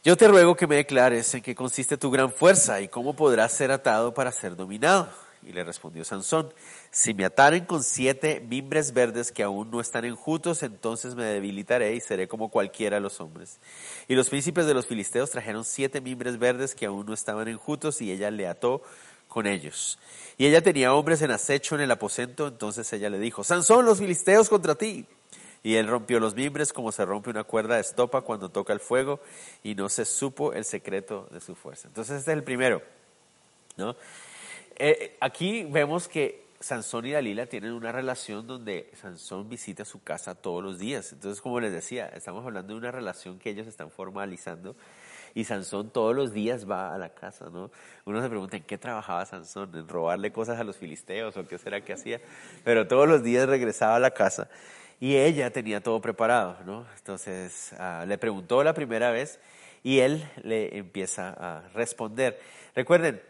[0.03, 3.53] Yo te ruego que me declares en qué consiste tu gran fuerza y cómo podrás
[3.53, 5.09] ser atado para ser dominado.
[5.41, 6.53] Y le respondió Sansón,
[6.89, 11.93] si me ataren con siete mimbres verdes que aún no están enjutos, entonces me debilitaré
[11.95, 13.59] y seré como cualquiera de los hombres.
[14.07, 18.01] Y los príncipes de los filisteos trajeron siete mimbres verdes que aún no estaban enjutos
[18.01, 18.81] y ella le ató
[19.27, 19.99] con ellos.
[20.37, 23.99] Y ella tenía hombres en acecho en el aposento, entonces ella le dijo, Sansón, los
[23.99, 25.05] filisteos contra ti.
[25.65, 28.79] Y él rompió los mimbres como se rompe una cuerda de estopa cuando toca el
[28.79, 29.19] fuego
[29.63, 31.87] y no se supo el secreto de su fuerza.
[31.87, 32.83] Entonces este es el primero.
[33.75, 33.95] ¿no?
[34.75, 40.35] Eh, aquí vemos que Sansón y Dalila tienen una relación donde Sansón visita su casa
[40.35, 41.11] todos los días.
[41.13, 44.75] Entonces, como les decía, estamos hablando de una relación que ellos están formalizando
[45.33, 47.71] y Sansón todos los días va a la casa, ¿no?
[48.05, 51.57] Uno se pregunta en qué trabajaba Sansón, en robarle cosas a los filisteos o qué
[51.57, 52.21] será que hacía,
[52.63, 54.47] pero todos los días regresaba a la casa
[54.99, 56.85] y ella tenía todo preparado, ¿no?
[56.97, 59.39] Entonces uh, le preguntó la primera vez
[59.83, 62.39] y él le empieza a responder.
[62.75, 63.21] Recuerden,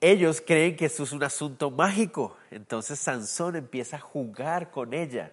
[0.00, 5.32] ellos creen que esto es un asunto mágico, entonces Sansón empieza a jugar con ella.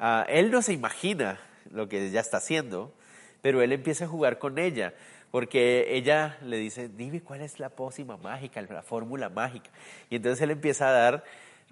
[0.00, 2.92] Uh, él no se imagina lo que ella está haciendo,
[3.40, 4.94] pero él empieza a jugar con ella,
[5.30, 9.70] porque ella le dice, dime cuál es la pócima mágica, la fórmula mágica.
[10.10, 11.24] Y entonces él empieza a dar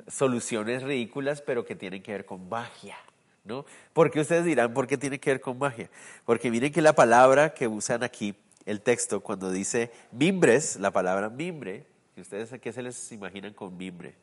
[0.08, 2.96] soluciones ridículas, pero que tienen que ver con magia.
[3.44, 3.64] ¿no?
[3.92, 5.88] Porque ustedes dirán, ¿por qué tiene que ver con magia?
[6.24, 8.34] Porque miren que la palabra que usan aquí,
[8.66, 11.86] el texto, cuando dice mimbres, la palabra mimbre,
[12.20, 14.14] ustedes qué se les imaginan con mimbre?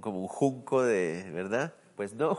[0.00, 1.72] como un junco de, ¿verdad?
[1.96, 2.38] Pues no.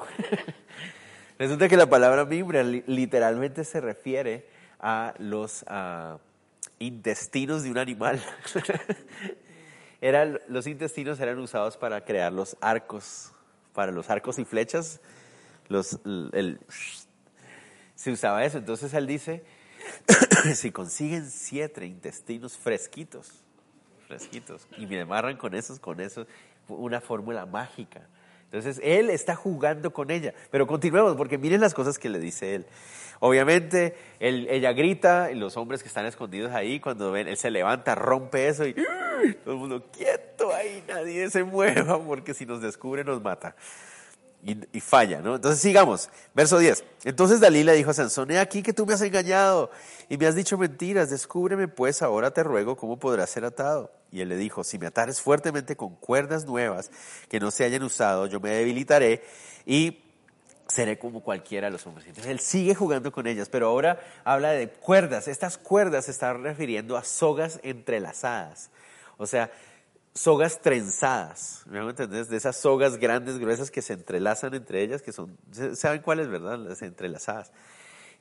[1.40, 4.46] Resulta que la palabra mimbre literalmente se refiere
[4.80, 5.66] a los
[6.80, 8.22] intestinos de un animal.
[10.48, 13.32] los intestinos eran usados para crear los arcos,
[13.74, 15.02] para los arcos y flechas.
[15.68, 16.00] Los,
[17.96, 18.58] se usaba eso.
[18.58, 19.44] Entonces él dice,
[20.56, 23.44] si consiguen siete intestinos fresquitos,
[24.08, 26.26] fresquitos, y me amarran con esos, con eso,
[26.68, 28.08] una fórmula mágica.
[28.52, 30.34] Entonces él está jugando con ella.
[30.50, 32.66] Pero continuemos, porque miren las cosas que le dice él.
[33.20, 37.94] Obviamente, ella grita y los hombres que están escondidos ahí, cuando ven, él se levanta,
[37.94, 38.74] rompe eso y
[39.44, 43.56] todo el mundo quieto ahí, nadie se mueva porque si nos descubre nos mata.
[44.42, 45.36] Y, falla, ¿no?
[45.36, 46.86] Entonces sigamos, verso 10.
[47.04, 49.70] Entonces Dalila dijo a Sansón, he aquí que tú me has engañado
[50.08, 53.92] y me has dicho mentiras, descúbreme pues ahora te ruego cómo podrás ser atado.
[54.12, 56.90] Y él le dijo, si me atares fuertemente con cuerdas nuevas
[57.28, 59.24] que no se hayan usado, yo me debilitaré
[59.66, 60.04] y
[60.70, 62.08] seré como cualquiera de los hombres.
[62.08, 65.28] Entonces él sigue jugando con ellas, pero ahora habla de cuerdas.
[65.28, 68.70] Estas cuerdas se están refiriendo a sogas entrelazadas.
[69.18, 69.52] O sea,
[70.20, 72.28] sogas trenzadas, ¿me entendés?
[72.28, 75.38] De esas sogas grandes, gruesas que se entrelazan entre ellas, que son,
[75.76, 76.60] ¿saben cuáles, verdad?
[76.60, 77.54] Las entrelazadas.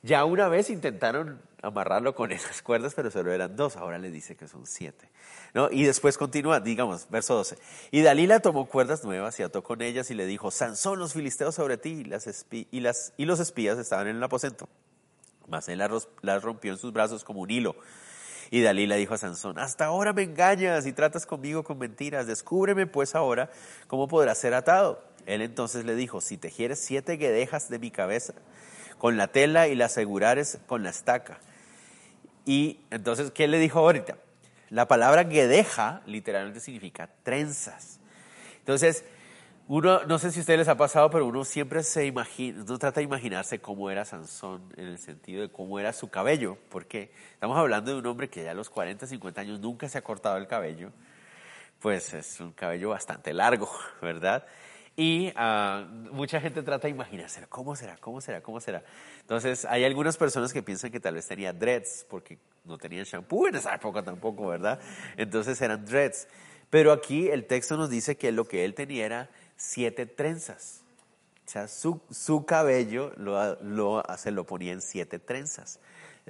[0.01, 4.37] Ya una vez intentaron amarrarlo con esas cuerdas, pero solo eran dos, ahora le dice
[4.37, 5.09] que son siete.
[5.53, 5.69] ¿no?
[5.69, 7.57] Y después continúa, digamos, verso 12.
[7.91, 11.55] Y Dalila tomó cuerdas nuevas y ató con ellas y le dijo, Sansón, los filisteos
[11.55, 14.69] sobre ti, y, las y, las, y los espías estaban en el aposento.
[15.49, 15.83] Mas él
[16.21, 17.75] las rompió en sus brazos como un hilo
[18.51, 22.87] Y Dalila dijo a Sansón, hasta ahora me engañas y tratas conmigo con mentiras, descúbreme
[22.87, 23.51] pues ahora
[23.87, 25.03] cómo podrás ser atado.
[25.27, 28.33] Él entonces le dijo, si tejieres siete guedejas de mi cabeza
[28.97, 31.39] con la tela y la asegurares con la estaca.
[32.45, 34.17] Y entonces, ¿qué le dijo ahorita?
[34.69, 37.99] La palabra guedeja literalmente significa trenzas.
[38.59, 39.03] Entonces,
[39.69, 42.79] uno, no sé si a ustedes les ha pasado, pero uno siempre se imagina, uno
[42.79, 47.11] trata de imaginarse cómo era Sansón en el sentido de cómo era su cabello, porque
[47.33, 50.01] estamos hablando de un hombre que ya a los 40, 50 años nunca se ha
[50.01, 50.91] cortado el cabello,
[51.79, 53.69] pues es un cabello bastante largo,
[54.01, 54.43] ¿verdad?
[54.95, 57.95] Y ah, mucha gente trata de imaginarse, ¿cómo será?
[57.97, 58.41] ¿Cómo será?
[58.41, 58.83] ¿Cómo será?
[59.21, 63.47] Entonces, hay algunas personas que piensan que tal vez tenía dreads, porque no tenían shampoo
[63.47, 64.79] en esa época tampoco, ¿verdad?
[65.15, 66.27] Entonces eran dreads.
[66.71, 69.29] Pero aquí el texto nos dice que lo que él tenía era
[69.59, 70.81] siete trenzas.
[71.45, 75.79] O sea, su, su cabello lo, lo, se lo ponía en siete trenzas.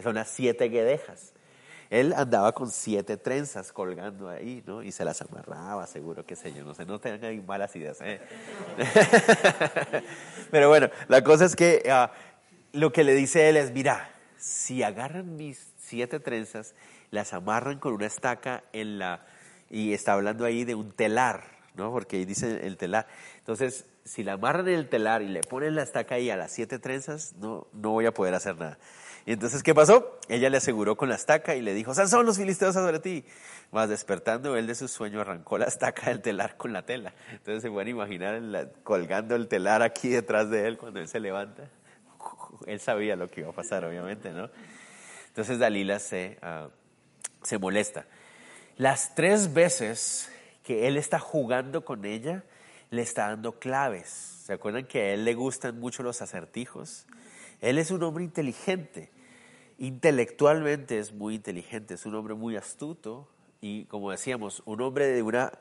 [0.02, 1.34] Son las siete guedejas.
[1.90, 4.84] Él andaba con siete trenzas colgando ahí, ¿no?
[4.84, 7.98] Y se las amarraba, seguro, qué sé yo, no sé, no tengan malas ideas.
[8.02, 8.22] ¿eh?
[10.52, 14.84] Pero bueno, la cosa es que uh, lo que le dice él es, mira, si
[14.84, 16.76] agarran mis siete trenzas,
[17.10, 19.26] las amarran con una estaca en la,
[19.70, 21.92] y está hablando ahí de un telar, ¿no?
[21.92, 23.08] Porque dice el telar.
[23.40, 26.78] Entonces, si la amarran el telar y le ponen la estaca ahí a las siete
[26.78, 28.78] trenzas, no, no voy a poder hacer nada.
[29.26, 30.20] Y entonces, ¿qué pasó?
[30.28, 33.26] Ella le aseguró con la estaca y le dijo, Sansón, los filisteos sobre ti.
[33.72, 37.14] Más despertando él de su sueño, arrancó la estaca del telar con la tela.
[37.32, 38.42] Entonces se pueden imaginar
[38.84, 41.64] colgando el telar aquí detrás de él cuando él se levanta.
[42.66, 44.50] Él sabía lo que iba a pasar, obviamente, ¿no?
[45.28, 46.70] Entonces Dalila se, uh,
[47.42, 48.06] se molesta.
[48.76, 50.30] Las tres veces
[50.70, 52.44] que él está jugando con ella,
[52.92, 54.08] le está dando claves.
[54.08, 57.08] ¿Se acuerdan que a él le gustan mucho los acertijos?
[57.60, 59.10] Él es un hombre inteligente,
[59.80, 63.28] intelectualmente es muy inteligente, es un hombre muy astuto
[63.62, 65.52] y como decíamos, un hombre de una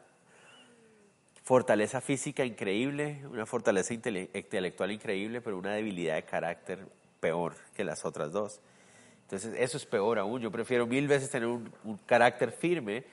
[1.42, 6.86] fortaleza física increíble, una fortaleza intelectual increíble, pero una debilidad de carácter
[7.18, 8.60] peor que las otras dos.
[9.22, 10.42] Entonces, eso es peor aún.
[10.42, 11.72] Yo prefiero mil veces tener un,
[12.04, 13.04] carácter firme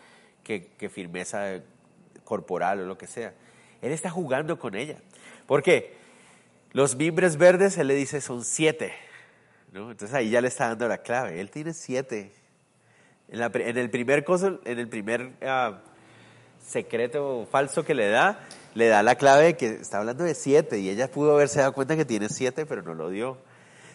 [0.43, 1.61] que, firmeza
[2.25, 3.33] corporal o lo que sea.
[3.81, 4.97] Él está jugando con ella.
[5.47, 5.95] ¿Por qué?
[6.73, 8.93] Los mimbres verdes, él le dice, son siete.
[9.71, 9.91] ¿no?
[9.91, 11.39] Entonces ahí ya le está dando la clave.
[11.39, 12.33] Él tiene siete.
[13.29, 15.75] En, el primer cosa, en el primer uh,
[16.65, 18.39] secreto falso que le da,
[18.73, 20.79] le da la clave que está hablando de siete.
[20.79, 23.37] Y ella pudo haberse dado cuenta que tiene siete, pero no lo dio.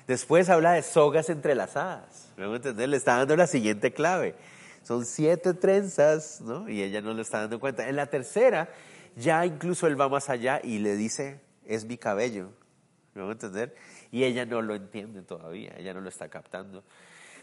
[0.07, 2.33] Después habla de sogas entrelazadas.
[2.37, 2.89] ¿Me entender?
[2.89, 4.35] Le está dando la siguiente clave.
[4.83, 6.69] Son siete trenzas, ¿no?
[6.69, 7.89] Y ella no le está dando cuenta.
[7.89, 8.69] En la tercera,
[9.17, 12.51] ya incluso él va más allá y le dice, es mi cabello.
[13.15, 13.75] ¿Me a entender?
[14.13, 16.85] Y ella no lo entiende todavía, ella no lo está captando.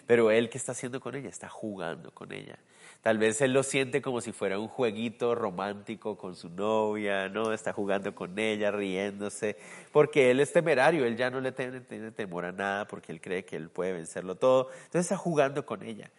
[0.05, 1.29] Pero él, ¿qué está haciendo con ella?
[1.29, 2.57] Está jugando con ella.
[3.01, 7.53] Tal vez él lo siente como si fuera un jueguito romántico con su novia, ¿no?
[7.53, 9.57] Está jugando con ella, riéndose,
[9.91, 13.45] porque él es temerario, él ya no le tiene temor a nada porque él cree
[13.45, 14.69] que él puede vencerlo todo.
[14.71, 16.09] Entonces está jugando con ella.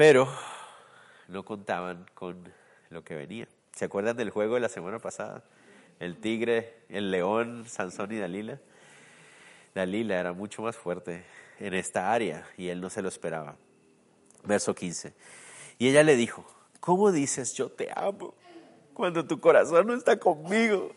[0.00, 0.26] Pero
[1.28, 2.50] no contaban con
[2.88, 3.46] lo que venía.
[3.72, 5.44] ¿Se acuerdan del juego de la semana pasada?
[5.98, 8.58] el tigre, el león, Sansón y Dalila.
[9.74, 11.22] Dalila era mucho más fuerte
[11.58, 13.56] en esta área y él no se lo esperaba.
[14.42, 15.12] Verso 15.
[15.78, 16.46] Y ella le dijo,
[16.80, 18.32] ¿cómo dices yo te amo
[18.94, 20.92] cuando tu corazón no está conmigo?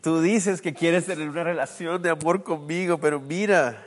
[0.00, 3.84] Tú dices que quieres tener una relación de amor conmigo, pero mira,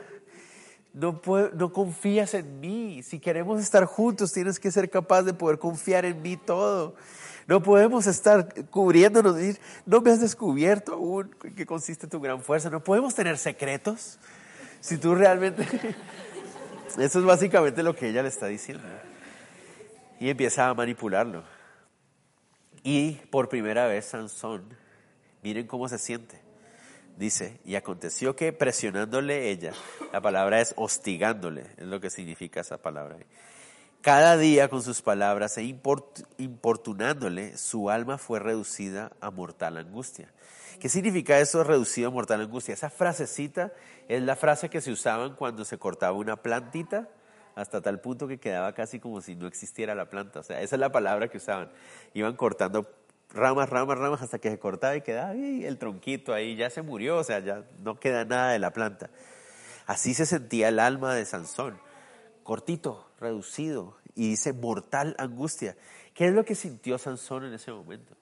[0.98, 1.20] no,
[1.54, 3.02] no confías en mí.
[3.02, 6.96] Si queremos estar juntos, tienes que ser capaz de poder confiar en mí todo.
[7.46, 12.42] No podemos estar cubriéndonos y decir, no me has descubierto aún qué consiste tu gran
[12.42, 12.68] fuerza.
[12.68, 14.18] No podemos tener secretos.
[14.80, 15.66] Si tú realmente...
[16.98, 18.82] Eso es básicamente lo que ella le está diciendo.
[20.18, 21.44] Y empieza a manipularlo.
[22.82, 24.64] Y por primera vez Sansón,
[25.42, 26.47] miren cómo se siente.
[27.18, 29.72] Dice, y aconteció que presionándole ella,
[30.12, 33.16] la palabra es hostigándole, es lo que significa esa palabra
[34.00, 35.64] cada día con sus palabras e
[36.38, 40.32] importunándole, su alma fue reducida a mortal angustia.
[40.78, 42.74] ¿Qué significa eso, reducido a mortal angustia?
[42.74, 43.72] Esa frasecita
[44.08, 47.08] es la frase que se usaban cuando se cortaba una plantita
[47.56, 50.40] hasta tal punto que quedaba casi como si no existiera la planta.
[50.40, 51.70] O sea, esa es la palabra que usaban.
[52.14, 52.88] Iban cortando
[53.32, 56.82] ramas, ramas, ramas hasta que se cortaba y quedaba ahí el tronquito ahí, ya se
[56.82, 59.10] murió, o sea, ya no queda nada de la planta.
[59.86, 61.78] Así se sentía el alma de Sansón
[62.48, 65.76] cortito, reducido, y dice mortal angustia.
[66.14, 68.14] ¿Qué es lo que sintió Sansón en ese momento?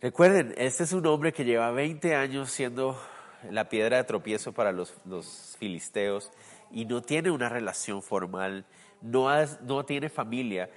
[0.00, 3.00] Recuerden, este es un hombre que lleva 20 años siendo
[3.48, 6.32] la piedra de tropiezo para los, los filisteos
[6.72, 8.66] y no tiene una relación formal
[9.02, 9.28] no,
[9.62, 10.70] no tiene familia.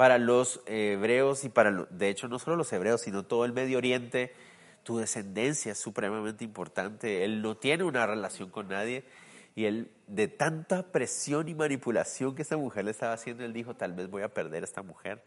[0.00, 3.76] Para los hebreos y para, de hecho, no solo los hebreos, sino todo el Medio
[3.76, 4.32] Oriente,
[4.82, 7.22] tu descendencia es supremamente importante.
[7.22, 9.04] Él no tiene una relación con nadie
[9.54, 13.76] y él, de tanta presión y manipulación que esta mujer le estaba haciendo, él dijo,
[13.76, 15.22] tal vez voy a perder a esta mujer.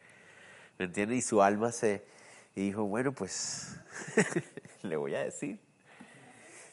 [0.80, 1.20] ¿Me entiendes?
[1.20, 2.04] Y su alma se
[2.56, 3.80] y dijo, bueno, pues
[4.82, 5.60] le voy a decir.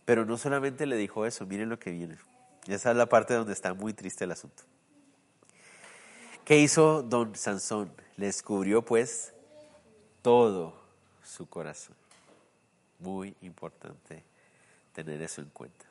[0.07, 2.17] Pero no solamente le dijo eso, miren lo que viene.
[2.67, 4.63] Esa es la parte donde está muy triste el asunto.
[6.51, 7.93] ¿Qué hizo don Sansón?
[8.17, 9.33] Le descubrió pues
[10.21, 10.75] todo
[11.23, 11.95] su corazón.
[12.99, 14.25] Muy importante
[14.93, 15.85] tener eso en cuenta.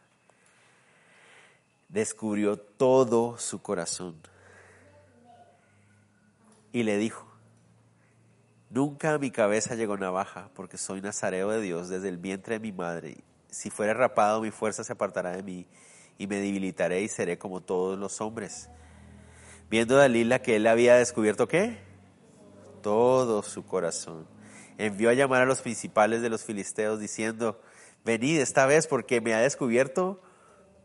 [1.87, 4.17] Descubrió todo su corazón.
[6.73, 7.25] Y le dijo,
[8.69, 12.59] nunca a mi cabeza llegó navaja, porque soy nazareo de Dios desde el vientre de
[12.59, 13.15] mi madre.
[13.49, 15.67] Si fuera rapado, mi fuerza se apartará de mí
[16.17, 18.69] y me debilitaré y seré como todos los hombres.
[19.69, 21.77] Viendo Dalila que él había descubierto qué?
[22.81, 24.27] Todo su corazón
[24.79, 27.61] envió a llamar a los principales de los filisteos diciendo,
[28.05, 30.21] venid esta vez porque me ha descubierto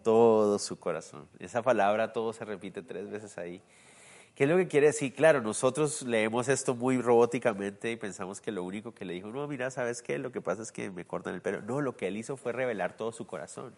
[0.02, 1.28] todo su corazón.
[1.38, 3.62] Esa palabra todo se repite tres veces ahí.
[4.34, 5.14] ¿Qué es lo que quiere decir?
[5.14, 9.46] Claro, nosotros leemos esto muy robóticamente y pensamos que lo único que le dijo, no,
[9.46, 10.18] mira, ¿sabes qué?
[10.18, 11.62] Lo que pasa es que me cortan el pelo.
[11.62, 13.76] No, lo que él hizo fue revelar todo su corazón.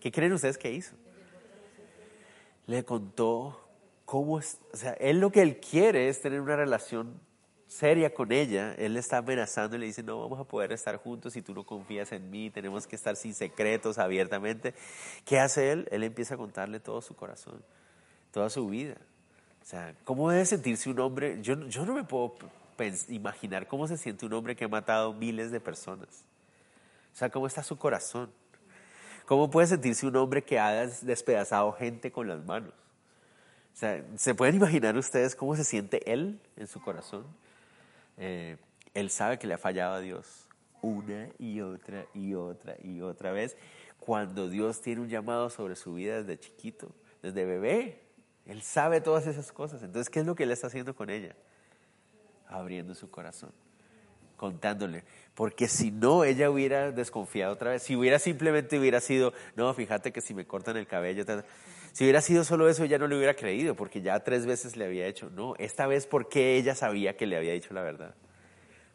[0.00, 0.94] ¿Qué creen ustedes que hizo?
[2.66, 3.63] Le contó
[4.04, 7.20] cómo es, o sea, él lo que él quiere es tener una relación
[7.66, 10.96] seria con ella, él le está amenazando y le dice, no vamos a poder estar
[10.96, 14.74] juntos si tú no confías en mí, tenemos que estar sin secretos, abiertamente.
[15.24, 15.88] ¿Qué hace él?
[15.90, 17.64] Él empieza a contarle todo su corazón,
[18.30, 18.96] toda su vida.
[19.60, 21.40] O sea, ¿cómo debe sentirse un hombre?
[21.42, 22.36] Yo, yo no me puedo
[23.08, 26.24] imaginar cómo se siente un hombre que ha matado miles de personas.
[27.12, 28.30] O sea, ¿cómo está su corazón?
[29.26, 32.72] ¿Cómo puede sentirse un hombre que ha despedazado gente con las manos?
[33.74, 37.26] O sea, ¿se pueden imaginar ustedes cómo se siente él en su corazón?
[38.16, 38.56] Eh,
[38.94, 40.48] él sabe que le ha fallado a Dios
[40.80, 43.56] una y otra y otra y otra vez.
[43.98, 48.00] Cuando Dios tiene un llamado sobre su vida desde chiquito, desde bebé,
[48.46, 49.82] Él sabe todas esas cosas.
[49.82, 51.34] Entonces, ¿qué es lo que Él está haciendo con ella?
[52.46, 53.50] Abriendo su corazón,
[54.36, 55.02] contándole.
[55.34, 57.82] Porque si no, ella hubiera desconfiado otra vez.
[57.82, 61.24] Si hubiera simplemente hubiera sido, no, fíjate que si me cortan el cabello,
[61.94, 64.84] si hubiera sido solo eso, ella no le hubiera creído, porque ya tres veces le
[64.84, 65.30] había hecho.
[65.30, 68.16] No, esta vez porque ella sabía que le había dicho la verdad.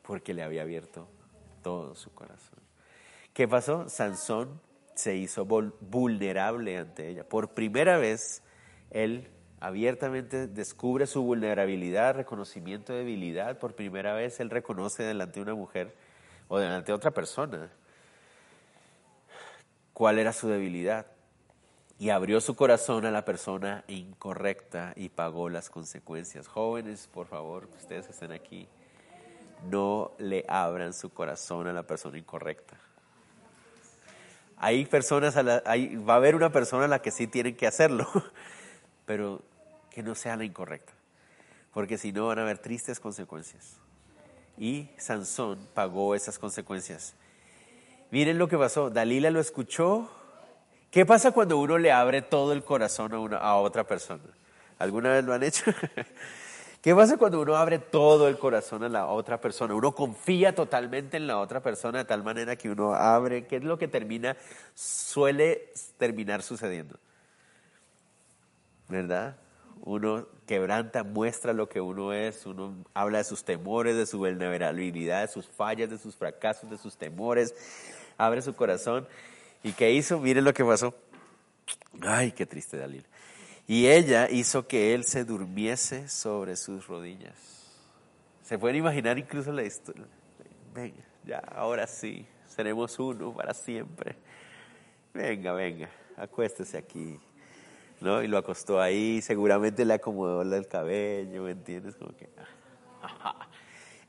[0.02, 1.08] Porque le había abierto
[1.64, 2.60] todo su corazón.
[3.34, 3.88] ¿Qué pasó?
[3.88, 4.60] Sansón
[4.96, 7.24] se hizo vulnerable ante ella.
[7.24, 8.44] Por primera vez,
[8.92, 9.30] él
[9.62, 13.60] abiertamente descubre su vulnerabilidad, reconocimiento de debilidad.
[13.60, 15.96] Por primera vez, él reconoce delante de una mujer
[16.50, 17.72] o delante de otra persona
[19.94, 21.06] cuál era su debilidad
[22.00, 26.48] y abrió su corazón a la persona incorrecta y pagó las consecuencias.
[26.48, 28.70] Jóvenes, por favor, ustedes que estén aquí,
[29.70, 32.78] no le abran su corazón a la persona incorrecta.
[34.56, 37.58] Hay personas, a la, hay, va a haber una persona a la que sí tienen
[37.58, 38.08] que hacerlo,
[39.06, 39.42] pero
[39.92, 40.94] que no sea la incorrecta,
[41.74, 43.76] porque si no van a haber tristes consecuencias.
[44.58, 47.16] Y Sansón pagó esas consecuencias.
[48.10, 50.10] Miren lo que pasó, Dalila lo escuchó
[50.92, 54.24] ¿Qué pasa cuando uno le abre todo el corazón a, una, a otra persona?
[54.80, 55.66] ¿Alguna vez lo han hecho?
[56.82, 59.76] ¿Qué pasa cuando uno abre todo el corazón a la otra persona?
[59.76, 63.46] Uno confía totalmente en la otra persona de tal manera que uno abre.
[63.46, 64.36] ¿Qué es lo que termina?
[64.74, 66.98] Suele terminar sucediendo.
[68.88, 69.36] ¿Verdad?
[69.82, 75.22] Uno quebranta, muestra lo que uno es, uno habla de sus temores, de su vulnerabilidad,
[75.22, 77.54] de sus fallas, de sus fracasos, de sus temores,
[78.18, 79.08] abre su corazón
[79.64, 80.20] ¿Y qué hizo?
[80.20, 80.96] Miren lo que pasó.
[82.02, 83.08] Ay, qué triste Dalila.
[83.68, 87.36] Y ella hizo que él se durmiese sobre sus rodillas.
[88.44, 90.08] ¿Se pueden imaginar incluso la historia?
[90.74, 94.16] Venga, ya, ahora sí, seremos uno para siempre.
[95.14, 97.20] Venga, venga, acuéstese aquí.
[98.02, 98.24] ¿No?
[98.24, 101.96] Y lo acostó ahí, seguramente le acomodó el cabello, ¿me entiendes?
[101.96, 102.30] Como que...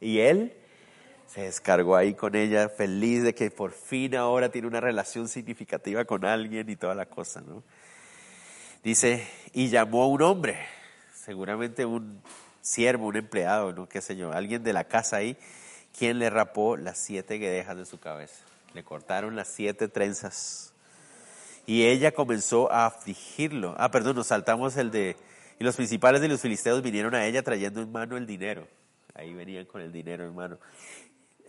[0.00, 0.54] Y él
[1.32, 6.04] se descargó ahí con ella, feliz de que por fin ahora tiene una relación significativa
[6.04, 7.62] con alguien y toda la cosa, ¿no?
[8.82, 10.58] Dice, y llamó a un hombre,
[11.14, 12.20] seguramente un
[12.60, 13.88] siervo, un empleado, ¿no?
[13.88, 15.36] Qué sé yo, alguien de la casa ahí,
[15.96, 18.42] quien le rapó las siete guedejas de su cabeza.
[18.74, 20.72] Le cortaron las siete trenzas.
[21.64, 23.76] Y ella comenzó a afligirlo.
[23.78, 25.16] Ah, perdón, nos saltamos el de...
[25.60, 28.66] Y los principales de los filisteos vinieron a ella trayendo en mano el dinero.
[29.14, 30.58] Ahí venían con el dinero en mano.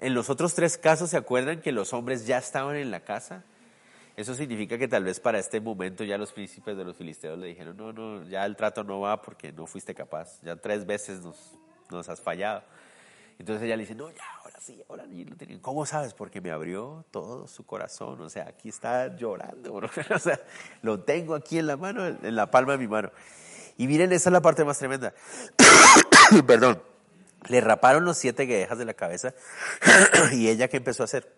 [0.02, 3.44] En los otros tres casos, ¿se acuerdan que los hombres ya estaban en la casa?
[4.18, 7.48] Eso significa que tal vez para este momento ya los príncipes de los filisteos le
[7.48, 11.22] dijeron, no, no, ya el trato no va porque no fuiste capaz, ya tres veces
[11.22, 11.38] nos,
[11.92, 12.64] nos has fallado.
[13.38, 15.62] Entonces ella le dice, no, ya, ahora sí, ahora sí lo.
[15.62, 16.16] ¿Cómo sabes?
[16.16, 19.74] Porque me abrió todo su corazón, o sea, aquí está llorando,
[20.16, 20.40] o sea,
[20.82, 23.12] lo tengo aquí en la mano, en la palma de mi mano.
[23.78, 25.14] Y miren, esa es la parte más tremenda.
[26.48, 26.91] Perdón.
[27.48, 29.34] Le raparon los siete guedejas de la cabeza
[30.34, 31.34] y ella qué empezó a hacer?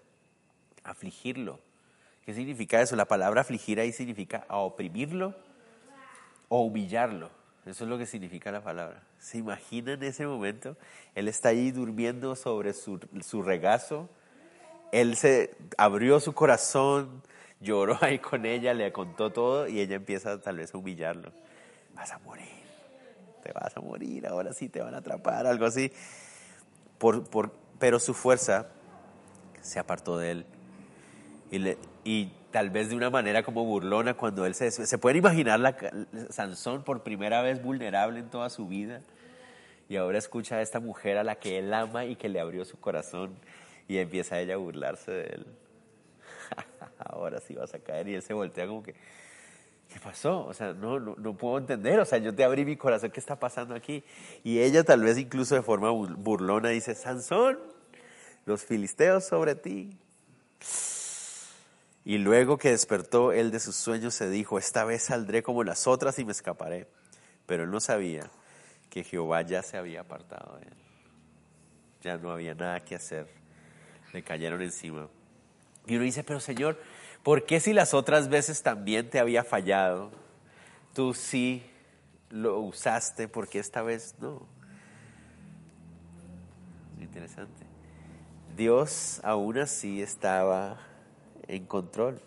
[0.84, 1.60] Afligirlo.
[2.26, 2.96] ¿Qué significa eso?
[2.96, 5.36] La palabra afligir ahí significa a oprimirlo
[6.50, 7.30] o humillarlo.
[7.66, 9.04] Eso es lo que significa la palabra.
[9.20, 10.76] ¿Se imaginan ese momento?
[11.16, 14.10] Él está ahí durmiendo sobre su, su regazo.
[14.92, 17.24] Él se abrió su corazón,
[17.62, 21.32] lloró ahí con ella, le contó todo y ella empieza tal vez a humillarlo.
[21.94, 22.63] Vas a morir,
[23.44, 25.92] te vas a morir, ahora sí te van a atrapar, algo así.
[26.98, 28.68] Por, por, pero su fuerza
[29.62, 30.46] se apartó de él.
[31.52, 34.72] Y, le, y tal vez de una manera como burlona, cuando él se...
[34.72, 35.76] ¿Se pueden imaginar la,
[36.30, 39.02] Sansón por primera vez vulnerable en toda su vida?
[39.90, 42.64] Y ahora escucha a esta mujer a la que él ama y que le abrió
[42.64, 43.36] su corazón
[43.88, 45.46] y empieza ella a burlarse de él.
[47.00, 48.96] ahora sí vas a caer y él se voltea como que,
[49.92, 50.46] ¿qué pasó?
[50.46, 53.40] O sea, no, no, puedo entender, o sea, yo te abrí mi corazón, ¿qué está
[53.40, 54.04] pasando aquí?
[54.44, 57.60] Y ella tal vez incluso de forma burlona dice, Sansón,
[58.46, 59.98] los filisteos sobre ti.
[62.06, 65.88] Y luego que despertó él de sus sueños, se dijo, esta vez saldré como las
[65.88, 66.88] otras y me escaparé.
[67.46, 68.30] Pero él no sabía
[68.90, 70.74] que Jehová ya se había apartado de él.
[72.02, 73.28] Ya no había nada que hacer.
[74.12, 75.08] Le cayeron encima.
[75.88, 76.78] Y uno dice, pero Señor,
[77.24, 80.12] ¿por qué si las otras veces también te había fallado,
[80.94, 81.64] tú sí
[82.30, 84.46] lo usaste, porque esta vez no?
[87.00, 87.66] Interesante.
[88.56, 90.78] Dios aún así estaba
[91.48, 92.20] en control.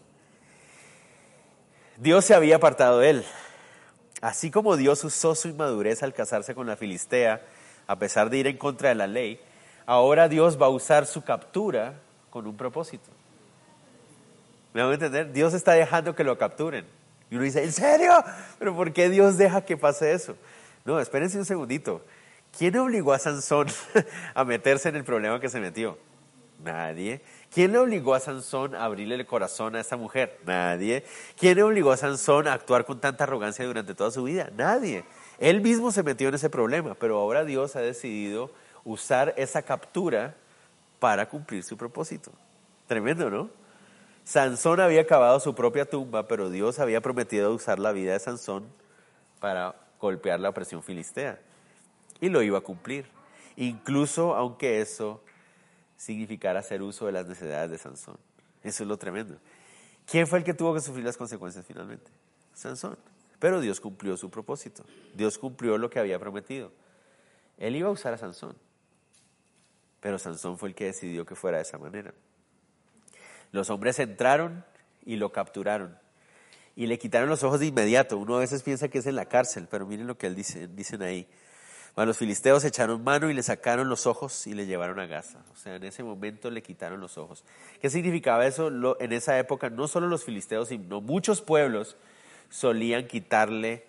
[1.99, 3.25] Dios se había apartado de él.
[4.21, 7.43] Así como Dios usó su inmadurez al casarse con la Filistea,
[7.87, 9.41] a pesar de ir en contra de la ley,
[9.87, 13.16] ahora Dios va a usar su captura con un propósito.
[14.77, 15.33] ¿Me van a entender?
[15.33, 16.85] Dios está dejando que lo capturen.
[17.31, 18.13] Y uno dice, ¿en serio?
[18.59, 20.37] ¿Pero por qué Dios deja que pase eso?
[20.85, 22.03] No, espérense un segundito.
[22.59, 23.69] ¿Quién obligó a Sansón
[24.35, 25.97] a meterse en el problema que se metió?
[26.63, 27.23] Nadie.
[27.51, 30.39] ¿Quién le obligó a Sansón a abrirle el corazón a esta mujer?
[30.45, 31.07] Nadie.
[31.39, 34.51] ¿Quién le obligó a Sansón a actuar con tanta arrogancia durante toda su vida?
[34.59, 35.07] Nadie.
[35.39, 38.51] Él mismo se metió en ese problema, pero ahora Dios ha decidido
[38.85, 40.35] usar esa captura
[40.99, 42.31] para cumplir su propósito.
[42.87, 43.66] Tremendo, ¿no?
[44.27, 48.67] Sansón había cavado su propia tumba, pero Dios había prometido usar la vida de Sansón
[49.39, 51.39] para golpear la opresión filistea.
[52.21, 53.07] Y lo iba a cumplir.
[53.55, 55.23] Incluso aunque eso
[55.97, 58.19] significar hacer uso de las necesidades de Sansón.
[58.65, 59.37] Eso es lo tremendo.
[60.11, 62.11] ¿Quién fue el que tuvo que sufrir las consecuencias finalmente?
[62.53, 62.99] Sansón.
[63.39, 64.85] Pero Dios cumplió su propósito.
[65.15, 66.73] Dios cumplió lo que había prometido.
[67.59, 68.57] Él iba a usar a Sansón.
[70.01, 72.13] Pero Sansón fue el que decidió que fuera de esa manera.
[73.57, 74.65] Los hombres entraron
[75.05, 75.99] y lo capturaron.
[76.77, 78.19] Y le quitaron los ojos de inmediato.
[78.19, 80.69] Uno a veces piensa que es en la cárcel, pero miren lo que él dice,
[80.69, 81.27] dicen ahí
[82.05, 85.39] los filisteos echaron mano y le sacaron los ojos y le llevaron a Gaza.
[85.53, 87.43] O sea, en ese momento le quitaron los ojos.
[87.81, 88.69] ¿Qué significaba eso?
[89.01, 91.97] en esa época no solo los filisteos, sino muchos pueblos
[92.51, 93.87] solían quitarle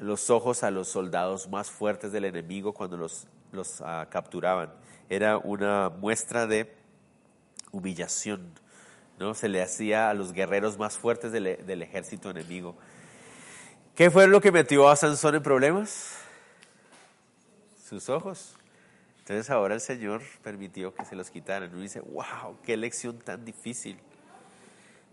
[0.00, 4.72] los ojos a los soldados más fuertes del enemigo cuando los, los ah, capturaban.
[5.08, 6.72] Era una muestra de
[7.72, 8.52] humillación.
[9.18, 9.34] ¿No?
[9.34, 12.76] Se le hacía a los guerreros más fuertes del, del ejército enemigo.
[13.94, 16.18] ¿Qué fue lo que metió a Sansón en problemas?
[17.88, 18.54] sus ojos.
[19.20, 21.70] Entonces ahora el Señor permitió que se los quitaran.
[21.72, 23.98] Uno dice, wow, qué lección tan difícil.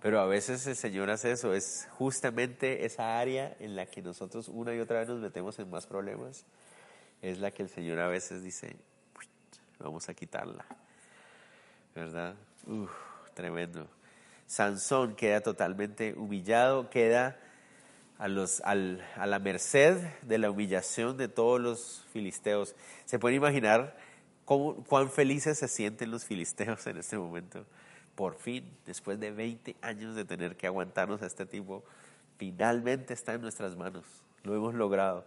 [0.02, 4.50] Pero a veces el Señor hace eso, es justamente esa área en la que nosotros
[4.50, 6.46] una y otra vez nos metemos en más problemas,
[7.22, 8.76] es la que el Señor a veces dice,
[9.80, 10.66] vamos a quitarla.
[11.96, 12.36] ¿Verdad?
[12.68, 12.92] Uf,
[13.34, 13.88] tremendo.
[14.48, 17.38] Sansón queda totalmente humillado, queda
[18.18, 22.76] a, la merced de la humillación de todos los filisteos.
[23.06, 23.98] ¿Se puede imaginar
[24.46, 27.66] cuán felices se sienten los filisteos en este momento?
[28.16, 31.84] Por fin, después de 20 años de tener que aguantarnos a este tipo,
[32.38, 34.06] finalmente está en nuestras manos.
[34.44, 35.26] Lo hemos logrado.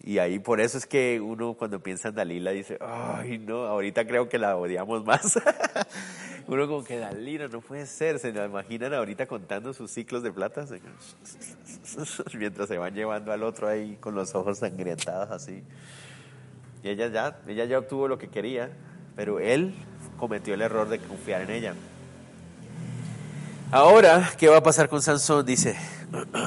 [0.00, 4.06] Y ahí por eso es que uno cuando piensa en Dalila dice, ay no, ahorita
[4.06, 5.38] creo que la odiamos más.
[6.48, 10.32] uno como que Dalila no puede ser, se la imaginan ahorita contando sus ciclos de
[10.32, 10.64] plata,
[12.38, 15.62] mientras se van llevando al otro ahí con los ojos sangrientados así.
[16.82, 18.70] Y ella ya, ella ya obtuvo lo que quería,
[19.14, 19.74] pero él
[20.16, 21.74] cometió el error de confiar en ella.
[23.70, 25.44] Ahora, ¿qué va a pasar con Sansón?
[25.44, 25.76] Dice,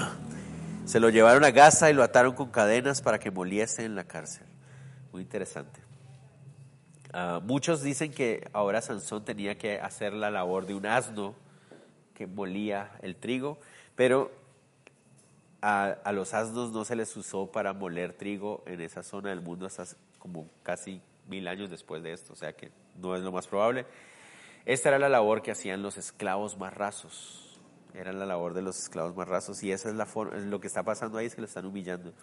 [0.86, 4.06] se lo llevaron a Gaza y lo ataron con cadenas para que moliese en la
[4.06, 4.48] cárcel.
[5.12, 5.91] Muy interesante.
[7.14, 11.36] Ah, muchos dicen que ahora Sansón tenía que hacer la labor de un asno
[12.14, 13.60] que molía el trigo,
[13.96, 14.32] pero
[15.62, 19.66] a, los asnos no se les usó para moler trigo en esa zona del mundo
[19.66, 19.84] hasta
[20.20, 23.86] como casi mil años después de esto, o sea que no es lo más probable.
[24.66, 27.60] Esta era la labor que hacían los esclavos más rasos,
[27.94, 30.68] era la labor de los esclavos más rasos y esa es la forma, lo que
[30.68, 32.14] está pasando ahí es que lo están humillando.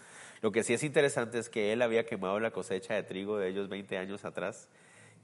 [0.41, 3.49] Lo que sí es interesante es que él había quemado la cosecha de trigo de
[3.49, 4.69] ellos 20 años atrás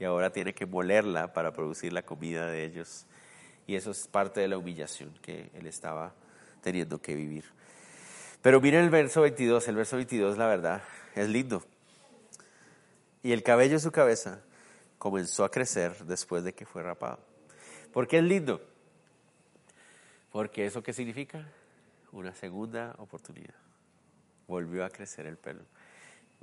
[0.00, 3.06] y ahora tiene que molerla para producir la comida de ellos.
[3.66, 6.14] Y eso es parte de la humillación que él estaba
[6.62, 7.44] teniendo que vivir.
[8.42, 10.82] Pero miren el verso 22, el verso 22 la verdad
[11.14, 11.64] es lindo.
[13.22, 14.42] Y el cabello de su cabeza
[14.98, 17.20] comenzó a crecer después de que fue rapado.
[17.92, 18.60] ¿Por qué es lindo?
[20.32, 21.46] Porque eso qué significa?
[22.10, 23.63] Una segunda oportunidad
[24.46, 25.62] volvió a crecer el pelo.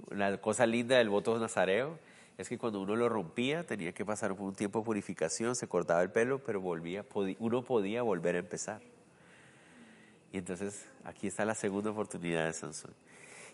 [0.10, 2.00] La cosa linda del voto nazareo
[2.38, 6.02] es que cuando uno lo rompía tenía que pasar un tiempo de purificación, se cortaba
[6.02, 7.06] el pelo, pero volvía,
[7.40, 8.82] uno podía volver a empezar.
[10.32, 12.94] Y entonces aquí está la segunda oportunidad de Sansón.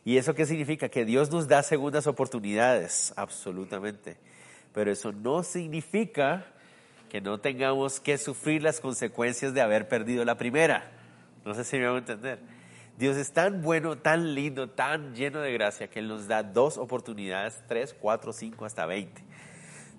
[0.05, 0.89] ¿Y eso qué significa?
[0.89, 4.17] Que Dios nos da segundas oportunidades, absolutamente.
[4.73, 6.45] Pero eso no significa
[7.09, 10.91] que no tengamos que sufrir las consecuencias de haber perdido la primera.
[11.43, 12.39] No sé si me van a entender.
[12.97, 16.79] Dios es tan bueno, tan lindo, tan lleno de gracia que Él nos da dos
[16.79, 19.23] oportunidades, tres, cuatro, cinco, hasta veinte.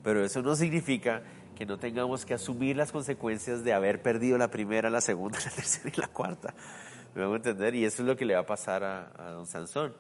[0.03, 1.23] Pero eso no significa
[1.55, 5.51] que no tengamos que asumir las consecuencias de haber perdido la primera, la segunda, la
[5.51, 6.55] tercera y la cuarta.
[7.15, 9.47] Me van a entender, y eso es lo que le va a pasar a, don
[9.47, 9.95] Sansón.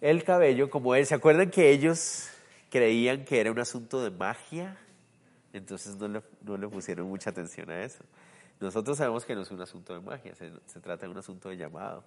[0.00, 2.28] El cabello, como él, ¿se acuerdan que ellos
[2.70, 4.76] creían que era un asunto de magia?
[5.52, 8.04] Entonces no le pusieron mucha atención a eso.
[8.60, 11.56] Nosotros sabemos que no es un asunto de magia, se, trata de un asunto de
[11.56, 12.02] llamado.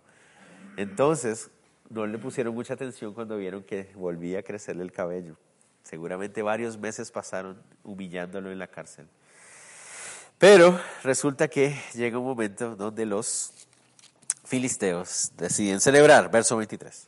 [0.76, 1.50] Entonces,
[1.90, 5.38] no le pusieron mucha atención cuando vieron que volvía a crecerle el cabello.
[5.84, 9.08] Seguramente varios meses pasaron humillándolo en la cárcel.
[10.38, 13.54] Pero resulta que llega un momento donde los
[14.44, 17.08] filisteos deciden celebrar, verso 23.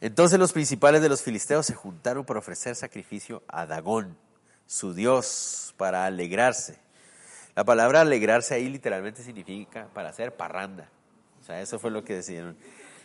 [0.00, 4.16] Entonces los principales de los filisteos se juntaron para ofrecer sacrificio a Dagón,
[4.66, 6.83] su dios, para alegrarse.
[7.56, 10.88] La palabra alegrarse ahí literalmente significa para hacer parranda.
[11.40, 12.56] O sea, eso fue lo que decidieron.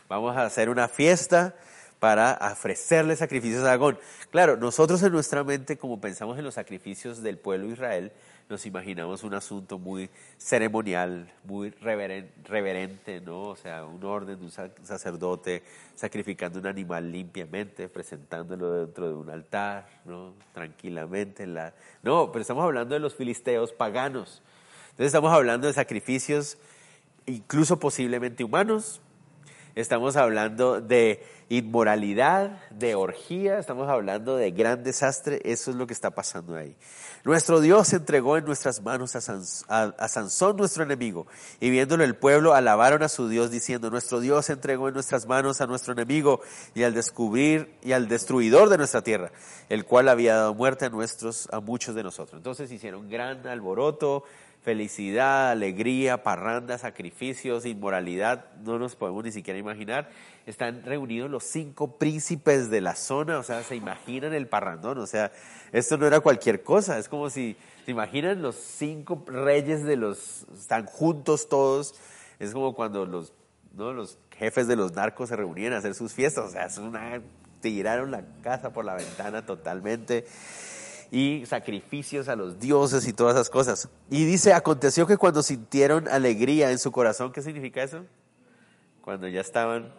[0.07, 1.55] Vamos a hacer una fiesta
[1.99, 3.99] para ofrecerle sacrificios a Dagón.
[4.31, 8.11] Claro, nosotros en nuestra mente, como pensamos en los sacrificios del pueblo de Israel,
[8.49, 13.43] nos imaginamos un asunto muy ceremonial, muy reverente, ¿no?
[13.43, 14.51] O sea, un orden de un
[14.85, 15.61] sacerdote
[15.93, 20.33] sacrificando un animal limpiamente, presentándolo dentro de un altar, ¿no?
[20.51, 21.45] Tranquilamente.
[21.45, 21.75] La...
[22.01, 24.41] No, pero estamos hablando de los filisteos paganos.
[24.85, 26.57] Entonces estamos hablando de sacrificios
[27.27, 28.99] incluso posiblemente humanos.
[29.75, 35.41] Estamos hablando de inmoralidad, de orgía, estamos hablando de gran desastre.
[35.43, 36.75] Eso es lo que está pasando ahí.
[37.23, 41.27] Nuestro Dios entregó en nuestras manos a, Sansón, nuestro enemigo,
[41.59, 45.59] y viéndolo el pueblo alabaron a su Dios diciendo, nuestro Dios entregó en nuestras manos
[45.59, 46.39] a nuestro enemigo
[46.75, 49.31] y al descubrir y al destruidor de nuestra tierra,
[49.67, 52.39] el cual había dado muerte a nuestros, a muchos de nosotros.
[52.39, 54.23] Entonces hicieron gran alboroto,
[54.61, 60.09] felicidad, alegría, parranda, sacrificios, inmoralidad, no nos podemos ni siquiera imaginar.
[60.45, 65.07] Están reunidos los cinco príncipes de la zona, o sea, se imaginan el parrandón, o
[65.07, 65.31] sea,
[65.71, 67.55] esto no era cualquier cosa, es como si,
[67.85, 71.95] ¿se imaginan los cinco reyes de los, están juntos todos?
[72.39, 73.33] Es como cuando los,
[73.73, 73.93] ¿no?
[73.93, 77.21] los jefes de los narcos se reunían a hacer sus fiestas, o sea, es una,
[77.61, 80.25] tiraron la casa por la ventana totalmente
[81.11, 83.89] y sacrificios a los dioses y todas esas cosas.
[84.09, 88.05] Y dice, aconteció que cuando sintieron alegría en su corazón, ¿qué significa eso?
[89.01, 89.93] Cuando ya estaban,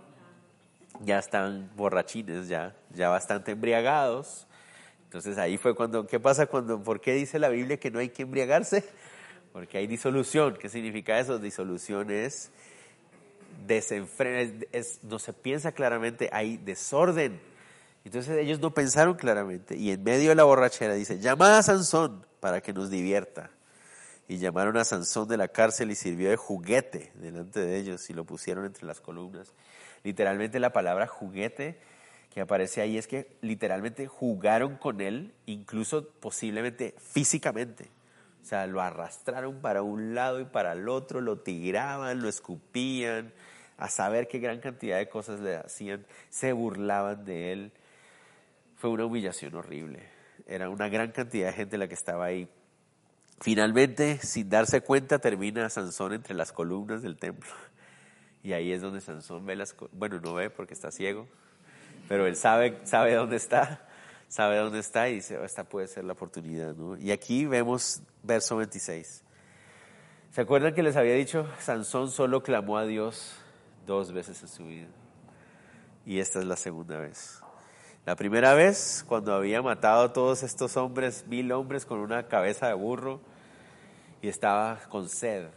[1.05, 4.47] ya estaban borrachines, ya, ya bastante embriagados,
[5.11, 8.11] entonces ahí fue cuando, ¿qué pasa cuando, por qué dice la Biblia que no hay
[8.11, 8.85] que embriagarse?
[9.53, 10.57] Porque hay disolución.
[10.57, 11.41] ¿Qué significa eso?
[11.41, 12.53] Disolución es
[13.67, 14.65] desenfreno,
[15.03, 17.41] no se piensa claramente, hay desorden.
[18.05, 22.25] Entonces ellos no pensaron claramente y en medio de la borrachera dice, llama a Sansón
[22.41, 23.51] para que nos divierta.
[24.27, 28.15] Y llamaron a Sansón de la cárcel y sirvió de juguete delante de ellos y
[28.15, 29.53] lo pusieron entre las columnas.
[30.05, 31.79] Literalmente la palabra juguete
[32.31, 37.91] que aparece ahí es que literalmente jugaron con él, incluso posiblemente físicamente.
[38.43, 43.33] O sea, lo arrastraron para un lado y para el otro, lo tiraban, lo escupían,
[43.77, 47.73] a saber qué gran cantidad de cosas le hacían, se burlaban de él.
[48.81, 50.09] Fue una humillación horrible.
[50.47, 52.49] Era una gran cantidad de gente la que estaba ahí.
[53.39, 57.51] Finalmente, sin darse cuenta, termina Sansón entre las columnas del templo.
[58.43, 59.77] Y ahí es donde Sansón ve las...
[59.93, 61.29] Bueno, no ve porque está ciego,
[62.09, 63.87] pero él sabe, sabe dónde está,
[64.29, 66.75] sabe dónde está y dice, esta puede ser la oportunidad.
[67.01, 69.25] Y aquí vemos verso 26.
[70.31, 71.47] ¿Se acuerdan que les había dicho?
[71.59, 73.37] Sansón solo clamó a Dios
[73.87, 74.89] dos veces en su vida.
[76.07, 77.43] Y esta es la segunda vez.
[78.07, 82.67] La primera vez, cuando había matado a todos estos hombres, mil hombres con una cabeza
[82.67, 83.21] de burro,
[84.23, 85.49] y estaba con sed,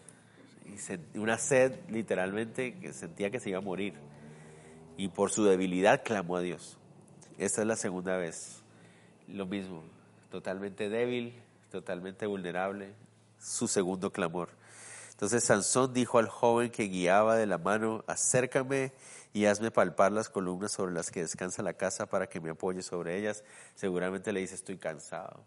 [0.65, 3.93] y una sed literalmente que sentía que se iba a morir,
[4.97, 6.77] y por su debilidad clamó a Dios.
[7.37, 8.61] Esta es la segunda vez,
[9.29, 9.81] lo mismo,
[10.29, 11.33] totalmente débil,
[11.71, 12.93] totalmente vulnerable,
[13.39, 14.49] su segundo clamor.
[15.11, 18.91] Entonces Sansón dijo al joven que guiaba de la mano, acércame
[19.33, 22.83] y hazme palpar las columnas sobre las que descansa la casa para que me apoye
[22.83, 23.43] sobre ellas.
[23.73, 25.43] Seguramente le dice, estoy cansado,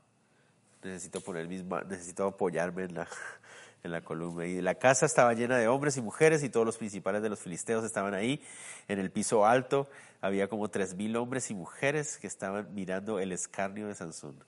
[0.82, 3.09] necesito poner mis necesito apoyarme en la,
[3.84, 4.45] en la columna.
[4.45, 7.39] Y la casa estaba llena de hombres y mujeres y todos los principales de los
[7.39, 8.43] filisteos estaban ahí.
[8.89, 9.89] En el piso alto
[10.20, 14.43] había como tres mil hombres y mujeres que estaban mirando el escarnio de Sansón.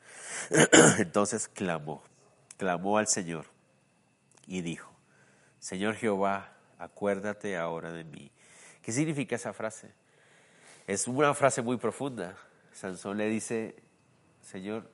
[0.98, 2.02] Entonces clamó,
[2.56, 3.46] clamó al Señor
[4.48, 4.92] y dijo,
[5.60, 8.32] Señor Jehová, acuérdate ahora de mí
[8.88, 9.90] ¿Qué significa esa frase?
[10.86, 12.38] Es una frase muy profunda.
[12.72, 13.76] Sansón le dice,
[14.40, 14.88] Señor,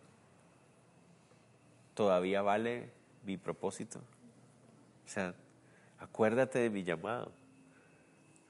[1.94, 2.90] ¿todavía vale
[3.24, 4.00] mi propósito?
[4.00, 5.32] O sea,
[6.00, 7.26] acuérdate de mi llamado.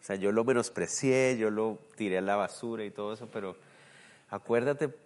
[0.00, 3.54] O sea, yo lo menosprecié, yo lo tiré a la basura y todo eso, pero
[4.30, 4.96] acuérdate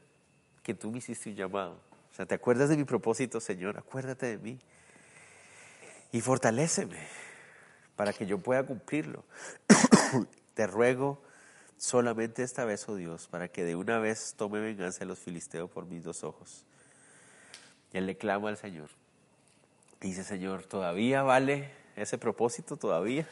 [0.63, 1.73] que tú me hiciste un llamado.
[2.13, 3.77] O sea, ¿te acuerdas de mi propósito, Señor?
[3.77, 4.61] Acuérdate de mí.
[6.13, 7.28] Y fortaléceme
[7.99, 9.25] para que yo pueda cumplirlo.
[10.55, 11.21] Te ruego
[11.77, 15.69] solamente esta vez, oh Dios, para que de una vez tome venganza de los filisteos
[15.69, 16.65] por mis dos ojos.
[17.93, 18.89] Y él le clama al Señor.
[20.01, 22.77] Dice, Señor, ¿todavía vale ese propósito?
[22.77, 23.27] ¿Todavía?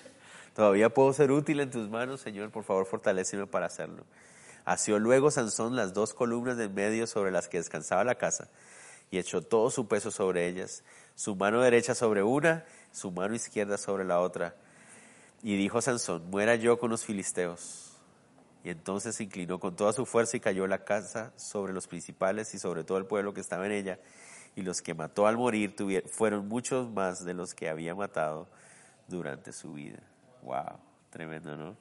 [0.53, 2.21] ¿Todavía puedo ser útil en tus manos?
[2.21, 4.05] Señor, por favor, fortaleceme para hacerlo.
[4.64, 8.49] Asió luego Sansón las dos columnas de medio sobre las que descansaba la casa
[9.12, 10.83] y echó todo su peso sobre ellas,
[11.14, 12.64] su mano derecha sobre una,
[12.97, 14.55] su mano izquierda sobre la otra
[15.42, 17.92] y dijo Sansón, muera yo con los filisteos.
[18.64, 22.55] Y entonces se inclinó con toda su fuerza y cayó la casa sobre los principales
[22.55, 23.99] y sobre todo el pueblo que estaba en ella.
[24.57, 25.74] Y los que mató al morir
[26.07, 28.49] fueron muchos más de los que había matado
[29.09, 30.01] durante su vida.
[30.42, 30.78] Wow,
[31.11, 31.76] tremendo, ¿no?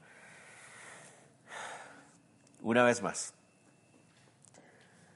[2.61, 3.33] Una vez más,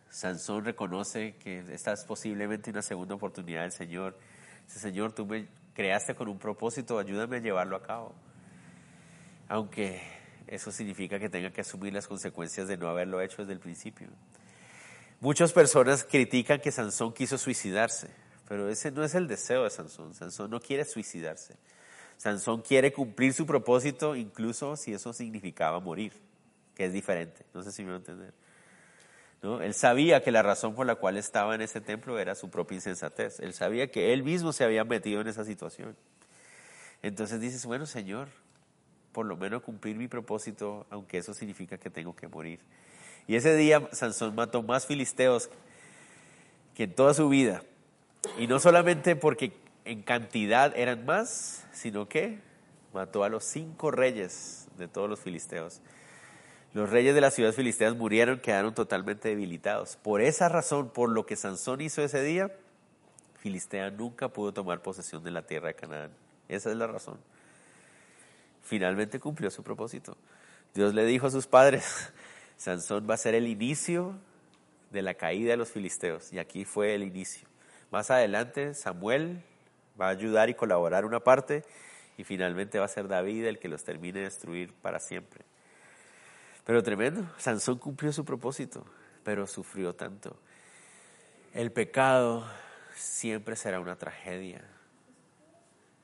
[0.09, 4.17] Sansón reconoce que esta es posiblemente una segunda oportunidad del Señor.
[4.65, 8.13] Dice, Señor, tú me creaste con un propósito, ayúdame a llevarlo a cabo
[9.49, 9.99] aunque
[10.47, 14.07] eso significa que tenga que asumir las consecuencias de no haberlo hecho desde el principio.
[15.19, 18.09] Muchas personas critican que Sansón quiso suicidarse,
[18.47, 20.13] pero ese no es el deseo de Sansón.
[20.13, 21.55] Sansón no quiere suicidarse.
[22.15, 26.13] Sansón quiere cumplir su propósito incluso si eso significaba morir,
[26.75, 27.45] que es diferente.
[27.53, 28.33] No sé si me va a entender.
[29.41, 32.75] Él sabía que la razón por la cual estaba en ese templo era su propia
[32.75, 33.39] insensatez.
[33.39, 35.95] Él sabía que él mismo se había metido en esa situación.
[37.01, 38.27] Entonces dices, bueno, Señor,
[39.13, 42.59] por lo menos cumplir mi propósito, aunque eso significa que tengo que morir.
[43.27, 45.49] Y ese día Sansón mató más filisteos
[46.75, 47.63] que en toda su vida.
[48.37, 49.53] Y no solamente porque
[49.85, 52.39] en cantidad eran más, sino que
[52.93, 55.81] mató a los cinco reyes de todos los filisteos.
[56.73, 59.95] Los reyes de las ciudades filisteas murieron, quedaron totalmente debilitados.
[59.97, 62.51] Por esa razón, por lo que Sansón hizo ese día,
[63.39, 66.11] Filistea nunca pudo tomar posesión de la tierra de Canaán.
[66.47, 67.17] Esa es la razón
[68.69, 70.15] finalmente cumplió su propósito.
[70.75, 72.13] Dios le dijo a sus padres,
[72.57, 74.15] Sansón va a ser el inicio
[74.91, 76.31] de la caída de los filisteos.
[76.31, 77.47] Y aquí fue el inicio.
[77.91, 79.41] Más adelante Samuel
[79.99, 81.63] va a ayudar y colaborar una parte
[82.15, 85.43] y finalmente va a ser David el que los termine de destruir para siempre.
[86.69, 88.85] Pero tremendo, Sansón cumplió su propósito,
[89.23, 90.37] pero sufrió tanto.
[91.51, 92.45] El pecado
[92.93, 94.61] siempre será una tragedia.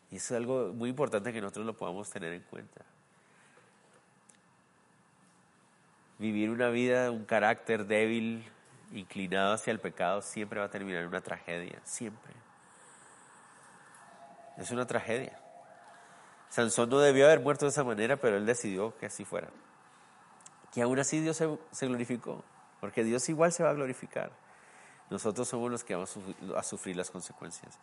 [0.10, 2.84] Y eso es algo muy importante que nosotros lo podamos tener en cuenta.
[6.18, 8.44] Vivir una vida, un carácter débil,
[8.92, 12.34] inclinado hacia el pecado, siempre va a terminar en una tragedia, siempre.
[14.58, 15.40] Es una tragedia.
[16.50, 19.50] Sansón no debió haber muerto de esa manera, pero él decidió que así fuera.
[20.76, 22.44] Que aún así Dios se, se glorificó,
[22.80, 24.30] porque Dios igual se va a glorificar.
[25.10, 26.16] Nosotros somos los que vamos
[26.56, 27.80] a sufrir las consecuencias.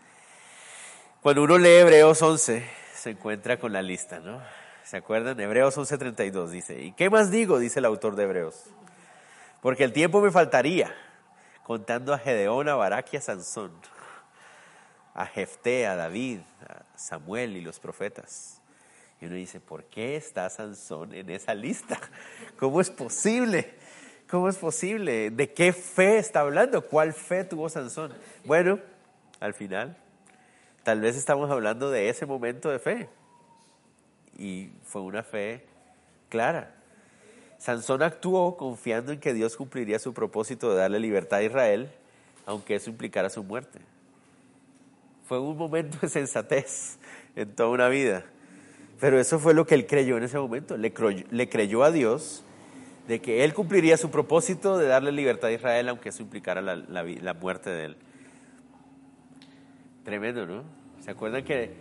[1.22, 4.40] Cuando uno lee Hebreos 11, se encuentra con la lista, ¿no?
[4.84, 5.40] ¿Se acuerdan?
[5.40, 7.58] Hebreos 11:32 dice, ¿y qué más digo?
[7.58, 8.66] Dice el autor de Hebreos.
[9.60, 10.94] Porque el tiempo me faltaría
[11.62, 13.72] contando a Gedeón, a Barak y a Sansón.
[15.14, 18.61] a Jefté, a David, a Samuel y los profetas.
[19.22, 21.96] Y uno dice, ¿por qué está Sansón en esa lista?
[22.58, 23.72] ¿Cómo es posible?
[24.28, 25.30] ¿Cómo es posible?
[25.30, 26.84] ¿De qué fe está hablando?
[26.84, 28.12] ¿Cuál fe tuvo Sansón?
[28.44, 28.80] Bueno,
[29.38, 29.96] al final,
[30.82, 33.08] tal vez estamos hablando de ese momento de fe.
[34.36, 35.66] Y fue una fe
[36.28, 36.74] clara.
[37.58, 41.92] Sansón actuó confiando en que Dios cumpliría su propósito de darle libertad a Israel,
[42.44, 43.78] aunque eso implicara su muerte.
[45.28, 46.98] Fue un momento de sensatez
[47.36, 48.24] en toda una vida.
[49.02, 50.76] Pero eso fue lo que él creyó en ese momento.
[50.76, 52.44] Le creyó, a Dios
[53.08, 57.34] de que él cumpliría su propósito de darle libertad a Israel, aunque eso implicara la,
[57.34, 57.96] muerte de él.
[60.04, 60.62] Tremendo, ¿no?
[61.00, 61.72] ¿Se acuerdan que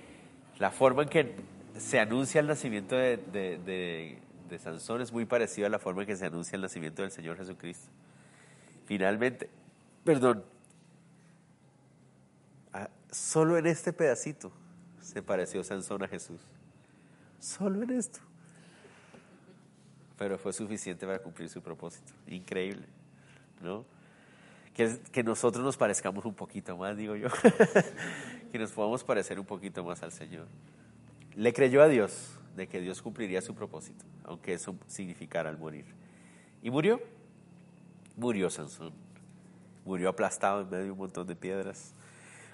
[0.58, 1.36] la forma en que
[1.78, 6.16] se anuncia el nacimiento de, de Sansón es muy parecida a la forma en que
[6.16, 7.92] se anuncia el nacimiento del Señor Jesucristo?
[8.86, 9.48] Finalmente,
[10.04, 10.44] perdón,
[13.12, 14.52] solo en este pedacito
[15.00, 16.42] se pareció Sansón a Jesús.
[17.42, 18.20] Solo en esto.
[20.18, 22.14] Pero fue suficiente para cumplir su propósito.
[22.28, 22.86] Increíble,
[23.62, 23.84] ¿no?
[24.76, 27.30] Que, que nosotros nos parezcamos un poquito más, digo yo.
[28.52, 30.46] que nos podamos parecer un poquito más al Señor.
[31.36, 35.86] Le creyó a Dios de que Dios cumpliría su propósito, aunque eso significara el morir.
[36.62, 37.02] ¿Y murió?
[38.16, 38.94] Murió Sansón.
[39.84, 41.96] Murió aplastado en medio de un montón de piedras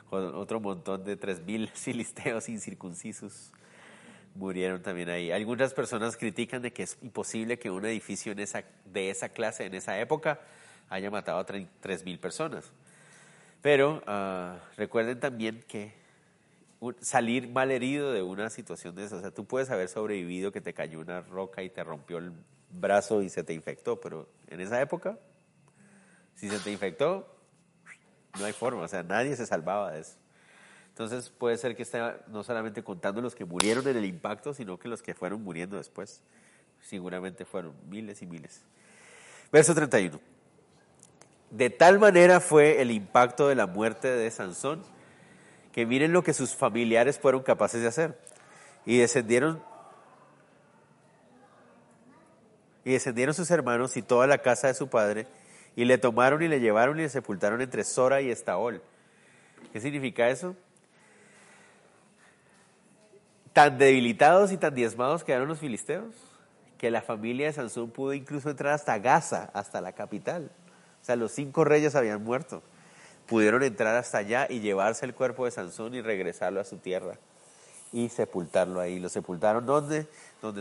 [0.10, 3.52] con otro montón de tres mil filisteos incircuncisos
[4.38, 5.32] murieron también ahí.
[5.32, 9.66] Algunas personas critican de que es imposible que un edificio en esa, de esa clase
[9.66, 10.40] en esa época
[10.90, 12.72] haya matado a tres mil personas.
[13.62, 15.94] Pero uh, recuerden también que
[17.02, 20.62] salir mal herido de una situación de esa, o sea, tú puedes haber sobrevivido que
[20.62, 22.32] te cayó una roca y te rompió el
[22.70, 25.18] brazo y se te infectó, pero en esa época,
[26.36, 27.28] si se te infectó,
[28.38, 30.18] no hay forma, o sea, nadie se salvaba de eso.
[30.98, 34.80] Entonces puede ser que esté no solamente contando los que murieron en el impacto, sino
[34.80, 36.24] que los que fueron muriendo después.
[36.82, 38.64] Seguramente fueron miles y miles.
[39.52, 40.20] Verso 31.
[41.52, 44.82] De tal manera fue el impacto de la muerte de Sansón,
[45.72, 48.20] que miren lo que sus familiares fueron capaces de hacer.
[48.84, 49.62] Y descendieron
[52.86, 55.28] y descendieron sus hermanos y toda la casa de su padre
[55.76, 58.82] y le tomaron y le llevaron y le sepultaron entre Sora y Estaol.
[59.72, 60.56] ¿Qué significa eso?
[63.58, 66.14] Tan debilitados y tan diezmados quedaron los filisteos
[66.78, 70.52] que la familia de Sansón pudo incluso entrar hasta Gaza, hasta la capital.
[71.02, 72.62] O sea, los cinco reyes habían muerto.
[73.26, 77.18] Pudieron entrar hasta allá y llevarse el cuerpo de Sansón y regresarlo a su tierra
[77.92, 79.00] y sepultarlo ahí.
[79.00, 80.06] Lo sepultaron donde?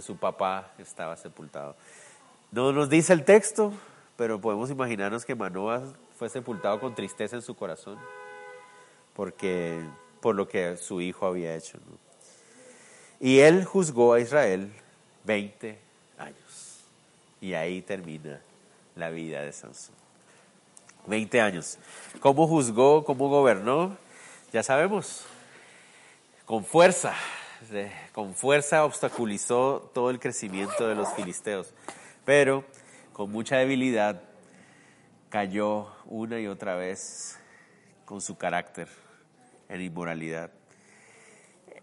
[0.01, 1.77] Su papá estaba sepultado.
[2.51, 3.75] No nos dice el texto,
[4.17, 5.83] pero podemos imaginarnos que Manoah
[6.19, 7.99] fue sepultado con tristeza en su corazón
[9.13, 9.85] porque
[10.23, 11.79] por lo que su hijo había hecho.
[13.21, 14.73] Y él juzgó a Israel
[15.25, 15.79] 20
[16.19, 16.81] años.
[17.41, 18.41] Y ahí termina
[18.95, 19.95] la vida de Sansón.
[21.07, 21.79] 20 años.
[22.21, 23.05] ¿Cómo juzgó?
[23.05, 23.97] ¿Cómo gobernó?
[24.53, 25.25] Ya sabemos.
[26.45, 27.15] Con fuerza.
[28.13, 31.73] Con fuerza obstaculizó todo el crecimiento de los filisteos.
[32.25, 32.65] Pero
[33.13, 34.21] con mucha debilidad,
[35.31, 37.39] cayó una y otra vez
[38.05, 38.89] con su carácter
[39.69, 40.51] en inmoralidad.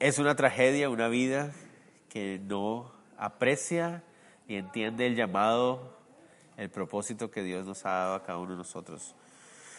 [0.03, 1.53] Es una tragedia, una vida
[2.09, 4.03] que no aprecia
[4.49, 5.97] y entiende el llamado,
[6.57, 9.15] el propósito que Dios nos ha dado a cada uno de nosotros.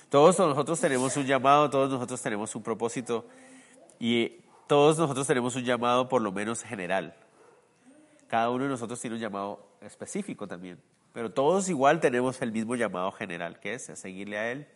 [0.08, 3.26] Todos nosotros tenemos un llamado, todos nosotros tenemos un propósito
[4.00, 7.14] y todos nosotros tenemos un llamado por lo menos general.
[8.26, 10.80] Cada uno de nosotros tiene un llamado específico también.
[11.12, 14.66] Pero todos igual tenemos el mismo llamado general, que es a seguirle a Él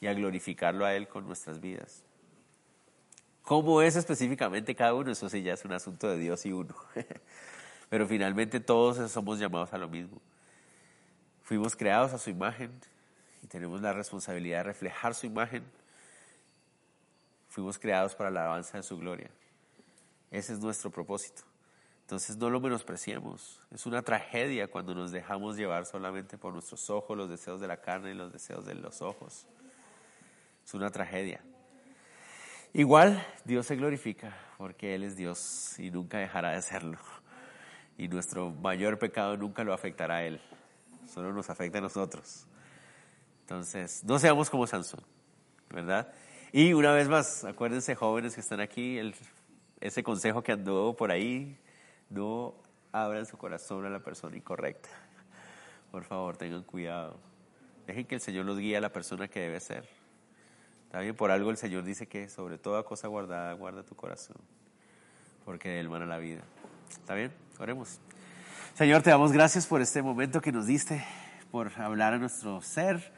[0.00, 2.04] y a glorificarlo a Él con nuestras vidas.
[3.46, 5.12] ¿Cómo es específicamente cada uno?
[5.12, 6.74] Eso sí ya es un asunto de Dios y uno.
[7.88, 10.20] Pero finalmente todos somos llamados a lo mismo.
[11.44, 12.72] Fuimos creados a su imagen
[13.44, 15.62] y tenemos la responsabilidad de reflejar su imagen.
[17.48, 19.30] Fuimos creados para la alabanza de su gloria.
[20.32, 21.44] Ese es nuestro propósito.
[22.00, 23.60] Entonces no lo menospreciemos.
[23.70, 27.80] Es una tragedia cuando nos dejamos llevar solamente por nuestros ojos, los deseos de la
[27.80, 29.46] carne y los deseos de los ojos.
[30.64, 31.40] Es una tragedia.
[32.72, 36.98] Igual Dios se glorifica porque Él es Dios y nunca dejará de serlo.
[37.98, 40.40] Y nuestro mayor pecado nunca lo afectará a Él,
[41.06, 42.46] solo nos afecta a nosotros.
[43.40, 45.00] Entonces, no seamos como Sansón,
[45.70, 46.12] ¿verdad?
[46.52, 48.98] Y una vez más, acuérdense jóvenes que están aquí,
[49.80, 51.58] ese consejo que andó por ahí,
[52.10, 52.54] no
[52.92, 54.88] abran su corazón a la persona incorrecta.
[55.90, 57.18] Por favor, tengan cuidado.
[57.86, 59.88] Dejen que el Señor los guíe a la persona que debe ser.
[60.86, 64.36] Está bien, por algo el Señor dice que sobre toda cosa guardada, guarda tu corazón,
[65.44, 66.42] porque de él mana la vida.
[66.90, 67.32] ¿Está bien?
[67.58, 68.00] Oremos.
[68.74, 71.04] Señor, te damos gracias por este momento que nos diste,
[71.50, 73.12] por hablar a nuestro ser,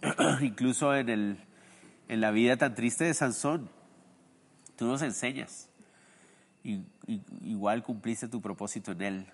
[0.40, 1.38] incluso en, el,
[2.08, 3.70] en la vida tan triste de Sansón.
[4.76, 5.68] Tú nos enseñas.
[6.62, 6.84] Y,
[7.42, 9.26] igual cumpliste tu propósito en él.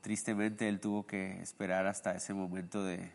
[0.00, 3.10] Tristemente él tuvo que esperar hasta ese momento de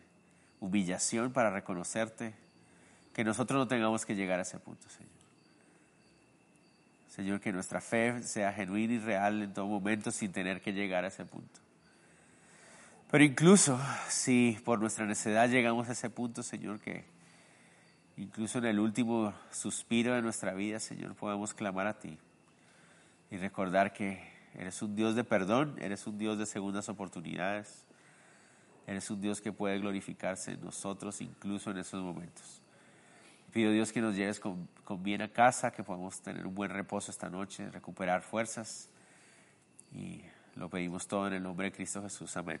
[0.60, 2.34] humillación para reconocerte,
[3.18, 5.10] que nosotros no tengamos que llegar a ese punto, Señor.
[7.08, 11.04] Señor, que nuestra fe sea genuina y real en todo momento sin tener que llegar
[11.04, 11.58] a ese punto.
[13.10, 13.76] Pero incluso
[14.08, 17.02] si por nuestra necedad llegamos a ese punto, Señor, que
[18.16, 22.16] incluso en el último suspiro de nuestra vida, Señor, podemos clamar a ti
[23.32, 27.84] y recordar que eres un Dios de perdón, eres un Dios de segundas oportunidades,
[28.86, 32.62] eres un Dios que puede glorificarse en nosotros incluso en esos momentos.
[33.52, 34.68] Pido Dios que nos lleves con,
[35.02, 38.90] bien a casa, que podamos tener un buen reposo esta noche, recuperar fuerzas
[39.92, 40.22] y
[40.54, 42.36] lo pedimos todo en el nombre de Cristo Jesús.
[42.36, 42.60] Amén.